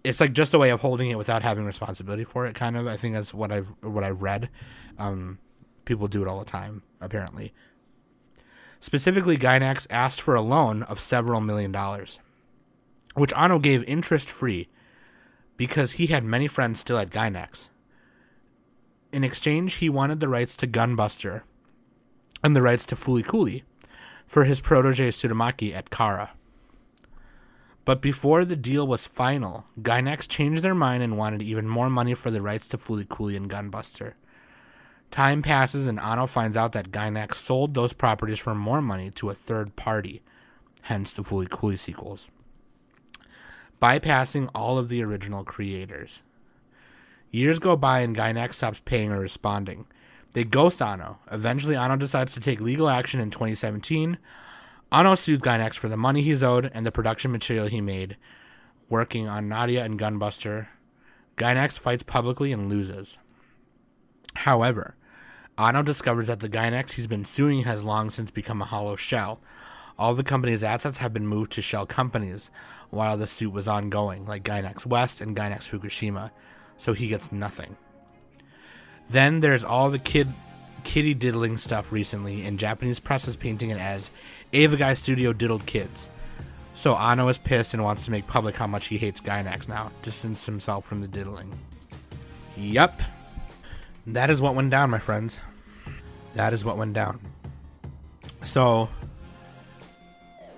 it's 0.05 0.21
like 0.21 0.33
just 0.33 0.53
a 0.53 0.59
way 0.59 0.69
of 0.69 0.81
holding 0.81 1.09
it 1.09 1.17
without 1.17 1.41
having 1.41 1.65
responsibility 1.65 2.23
for 2.23 2.45
it 2.45 2.53
kind 2.53 2.77
of 2.77 2.87
i 2.87 2.95
think 2.95 3.15
that's 3.15 3.33
what 3.33 3.51
i've 3.51 3.73
what 3.81 4.03
i've 4.03 4.21
read 4.21 4.49
um, 4.97 5.39
people 5.83 6.07
do 6.07 6.21
it 6.21 6.27
all 6.27 6.39
the 6.39 6.45
time 6.45 6.83
apparently 7.01 7.51
Specifically, 8.85 9.35
Gainax 9.35 9.87
asked 9.89 10.21
for 10.21 10.35
a 10.35 10.41
loan 10.41 10.83
of 10.83 10.99
several 10.99 11.41
million 11.41 11.71
dollars, 11.71 12.19
which 13.15 13.33
Anno 13.33 13.57
gave 13.57 13.83
interest 13.85 14.29
free 14.29 14.69
because 15.57 15.93
he 15.93 16.05
had 16.05 16.23
many 16.23 16.47
friends 16.47 16.81
still 16.81 16.99
at 16.99 17.09
Gainax. 17.09 17.69
In 19.11 19.23
exchange, 19.23 19.77
he 19.77 19.89
wanted 19.89 20.19
the 20.19 20.27
rights 20.27 20.55
to 20.57 20.67
Gunbuster 20.67 21.41
and 22.43 22.55
the 22.55 22.61
rights 22.61 22.85
to 22.85 22.95
Fooly 22.95 23.25
Cooly 23.25 23.63
for 24.27 24.43
his 24.43 24.59
protege 24.59 25.09
Tsurumaki 25.09 25.73
at 25.73 25.89
Khara. 25.89 26.29
But 27.85 28.03
before 28.03 28.45
the 28.45 28.55
deal 28.55 28.85
was 28.85 29.07
final, 29.07 29.65
Gainax 29.81 30.27
changed 30.27 30.61
their 30.61 30.75
mind 30.75 31.01
and 31.01 31.17
wanted 31.17 31.41
even 31.41 31.67
more 31.67 31.89
money 31.89 32.13
for 32.13 32.29
the 32.29 32.43
rights 32.43 32.67
to 32.67 32.77
Fooly 32.77 33.09
Cooly 33.09 33.35
and 33.35 33.49
Gunbuster. 33.49 34.13
Time 35.11 35.41
passes 35.41 35.87
and 35.87 35.99
Anno 35.99 36.27
finds 36.27 36.57
out 36.57 36.73
that 36.73 36.91
Gainax 36.91 37.35
sold 37.35 37.73
those 37.73 37.93
properties 37.93 38.39
for 38.39 38.53
more 38.53 38.81
money 38.81 39.11
to 39.11 39.29
a 39.29 39.33
third 39.33 39.75
party, 39.75 40.21
hence 40.83 41.13
the 41.13 41.21
Fooly 41.23 41.49
Cooly 41.49 41.77
sequels, 41.77 42.27
bypassing 43.81 44.49
all 44.53 44.77
of 44.77 44.89
the 44.89 45.03
original 45.03 45.43
creators. 45.43 46.21
Years 47.31 47.59
go 47.59 47.75
by 47.75 47.99
and 47.99 48.15
Gainax 48.15 48.55
stops 48.55 48.81
paying 48.85 49.11
or 49.11 49.19
responding. 49.19 49.85
They 50.33 50.43
ghost 50.43 50.81
Anno. 50.81 51.19
Eventually, 51.31 51.75
Anno 51.77 51.95
decides 51.95 52.33
to 52.33 52.41
take 52.41 52.59
legal 52.59 52.89
action 52.89 53.21
in 53.21 53.29
2017. 53.29 54.17
Anno 54.91 55.15
sues 55.15 55.39
Gainax 55.39 55.75
for 55.75 55.87
the 55.87 55.97
money 55.97 56.21
he's 56.21 56.43
owed 56.43 56.69
and 56.73 56.85
the 56.85 56.91
production 56.91 57.31
material 57.31 57.67
he 57.67 57.81
made, 57.81 58.17
working 58.89 59.27
on 59.27 59.47
Nadia 59.47 59.83
and 59.83 59.99
Gunbuster. 59.99 60.67
Gainax 61.37 61.79
fights 61.79 62.03
publicly 62.03 62.51
and 62.51 62.69
loses. 62.69 63.17
However, 64.35 64.95
Anno 65.57 65.83
discovers 65.83 66.27
that 66.27 66.41
the 66.41 66.49
Gainax 66.49 66.91
he's 66.91 67.07
been 67.07 67.25
suing 67.25 67.63
has 67.63 67.83
long 67.83 68.09
since 68.09 68.31
become 68.31 68.61
a 68.61 68.65
hollow 68.65 68.95
shell. 68.95 69.39
All 69.97 70.13
the 70.13 70.23
company's 70.23 70.63
assets 70.63 70.97
have 70.97 71.13
been 71.13 71.27
moved 71.27 71.53
to 71.53 71.61
shell 71.61 71.85
companies 71.85 72.49
while 72.89 73.17
the 73.17 73.27
suit 73.27 73.53
was 73.53 73.67
ongoing, 73.67 74.25
like 74.25 74.43
Gainax 74.43 74.85
West 74.85 75.21
and 75.21 75.35
Gainax 75.35 75.69
Fukushima, 75.69 76.31
so 76.77 76.93
he 76.93 77.07
gets 77.07 77.31
nothing. 77.31 77.77
Then 79.09 79.39
there's 79.39 79.63
all 79.63 79.89
the 79.89 79.99
kid 79.99 80.27
kitty 80.83 81.13
diddling 81.13 81.57
stuff 81.57 81.91
recently, 81.91 82.45
and 82.45 82.59
Japanese 82.59 82.99
press 82.99 83.27
is 83.27 83.37
painting 83.37 83.69
it 83.69 83.79
as 83.79 84.11
Eva 84.51 84.77
Guy 84.77 84.93
Studio 84.93 85.33
diddled 85.33 85.65
kids. 85.65 86.09
So 86.75 86.95
Anno 86.95 87.29
is 87.29 87.37
pissed 87.37 87.73
and 87.73 87.83
wants 87.83 88.05
to 88.05 88.11
make 88.11 88.27
public 88.27 88.57
how 88.57 88.67
much 88.67 88.87
he 88.87 88.97
hates 88.97 89.21
Gainax 89.21 89.69
now, 89.69 89.91
distance 90.01 90.45
himself 90.45 90.85
from 90.85 90.99
the 91.01 91.07
diddling. 91.07 91.57
Yup. 92.57 93.01
That 94.07 94.29
is 94.29 94.41
what 94.41 94.55
went 94.55 94.69
down, 94.69 94.89
my 94.89 94.99
friends. 94.99 95.39
That 96.35 96.53
is 96.53 96.63
what 96.63 96.77
went 96.77 96.93
down. 96.93 97.19
So, 98.43 98.89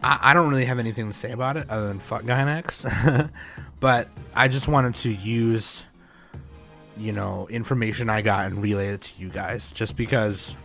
I, 0.04 0.20
I 0.22 0.34
don't 0.34 0.50
really 0.50 0.66
have 0.66 0.80
anything 0.80 1.08
to 1.08 1.14
say 1.14 1.32
about 1.32 1.58
it 1.58 1.70
other 1.70 1.88
than 1.88 2.00
fuck 2.00 2.24
Gainax. 2.24 3.30
but 3.80 4.10
I 4.36 4.48
just 4.48 4.68
wanted 4.68 4.96
to 4.96 5.12
use, 5.12 5.86
you 6.98 7.12
know, 7.14 7.48
information 7.50 8.10
I 8.10 8.22
got 8.22 8.48
and 8.48 8.62
relay 8.62 8.90
it 8.90 9.02
to 9.02 9.22
you 9.22 9.30
guys. 9.30 9.72
Just 9.72 9.96
because, 9.96 10.56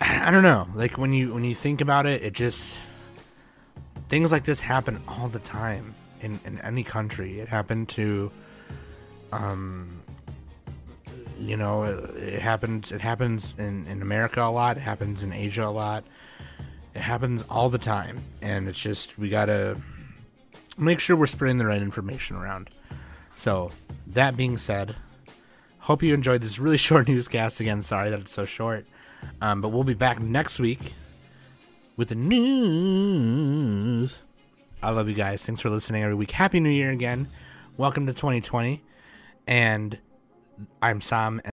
I 0.00 0.30
don't 0.30 0.42
know. 0.42 0.68
Like 0.74 0.98
when 0.98 1.12
you 1.12 1.32
when 1.32 1.44
you 1.44 1.54
think 1.54 1.80
about 1.80 2.06
it, 2.06 2.22
it 2.22 2.32
just 2.32 2.78
things 4.08 4.32
like 4.32 4.44
this 4.44 4.60
happen 4.60 5.00
all 5.06 5.28
the 5.28 5.38
time 5.38 5.94
in 6.20 6.40
in 6.44 6.58
any 6.60 6.82
country. 6.82 7.40
It 7.40 7.48
happened 7.48 7.88
to, 7.90 8.30
um, 9.30 10.01
you 11.42 11.56
know, 11.56 11.82
it, 11.82 12.16
it 12.16 12.40
happens. 12.40 12.92
It 12.92 13.00
happens 13.00 13.54
in 13.58 13.86
in 13.86 14.00
America 14.00 14.42
a 14.42 14.50
lot. 14.50 14.76
It 14.76 14.80
happens 14.80 15.22
in 15.22 15.32
Asia 15.32 15.64
a 15.64 15.70
lot. 15.70 16.04
It 16.94 17.00
happens 17.00 17.44
all 17.50 17.68
the 17.68 17.78
time, 17.78 18.22
and 18.40 18.68
it's 18.68 18.78
just 18.78 19.18
we 19.18 19.28
gotta 19.28 19.76
make 20.78 21.00
sure 21.00 21.16
we're 21.16 21.26
spreading 21.26 21.58
the 21.58 21.66
right 21.66 21.82
information 21.82 22.36
around. 22.36 22.70
So 23.34 23.72
that 24.06 24.36
being 24.36 24.56
said, 24.56 24.94
hope 25.80 26.02
you 26.02 26.14
enjoyed 26.14 26.42
this 26.42 26.58
really 26.58 26.76
short 26.88 27.08
newscast. 27.08 27.58
Again, 27.60 27.82
sorry 27.82 28.10
that 28.10 28.20
it's 28.20 28.32
so 28.32 28.44
short, 28.44 28.86
um, 29.40 29.60
but 29.60 29.70
we'll 29.70 29.84
be 29.84 29.94
back 29.94 30.20
next 30.20 30.60
week 30.60 30.92
with 31.96 32.08
the 32.08 32.14
news. 32.14 33.40
I 34.82 34.90
love 34.90 35.08
you 35.08 35.14
guys. 35.14 35.44
Thanks 35.44 35.60
for 35.60 35.70
listening 35.70 36.02
every 36.02 36.14
week. 36.14 36.32
Happy 36.32 36.60
New 36.60 36.70
Year 36.70 36.90
again. 36.90 37.26
Welcome 37.76 38.06
to 38.06 38.12
2020. 38.12 38.82
And 39.46 39.98
I'm 40.82 41.00
Sam. 41.00 41.40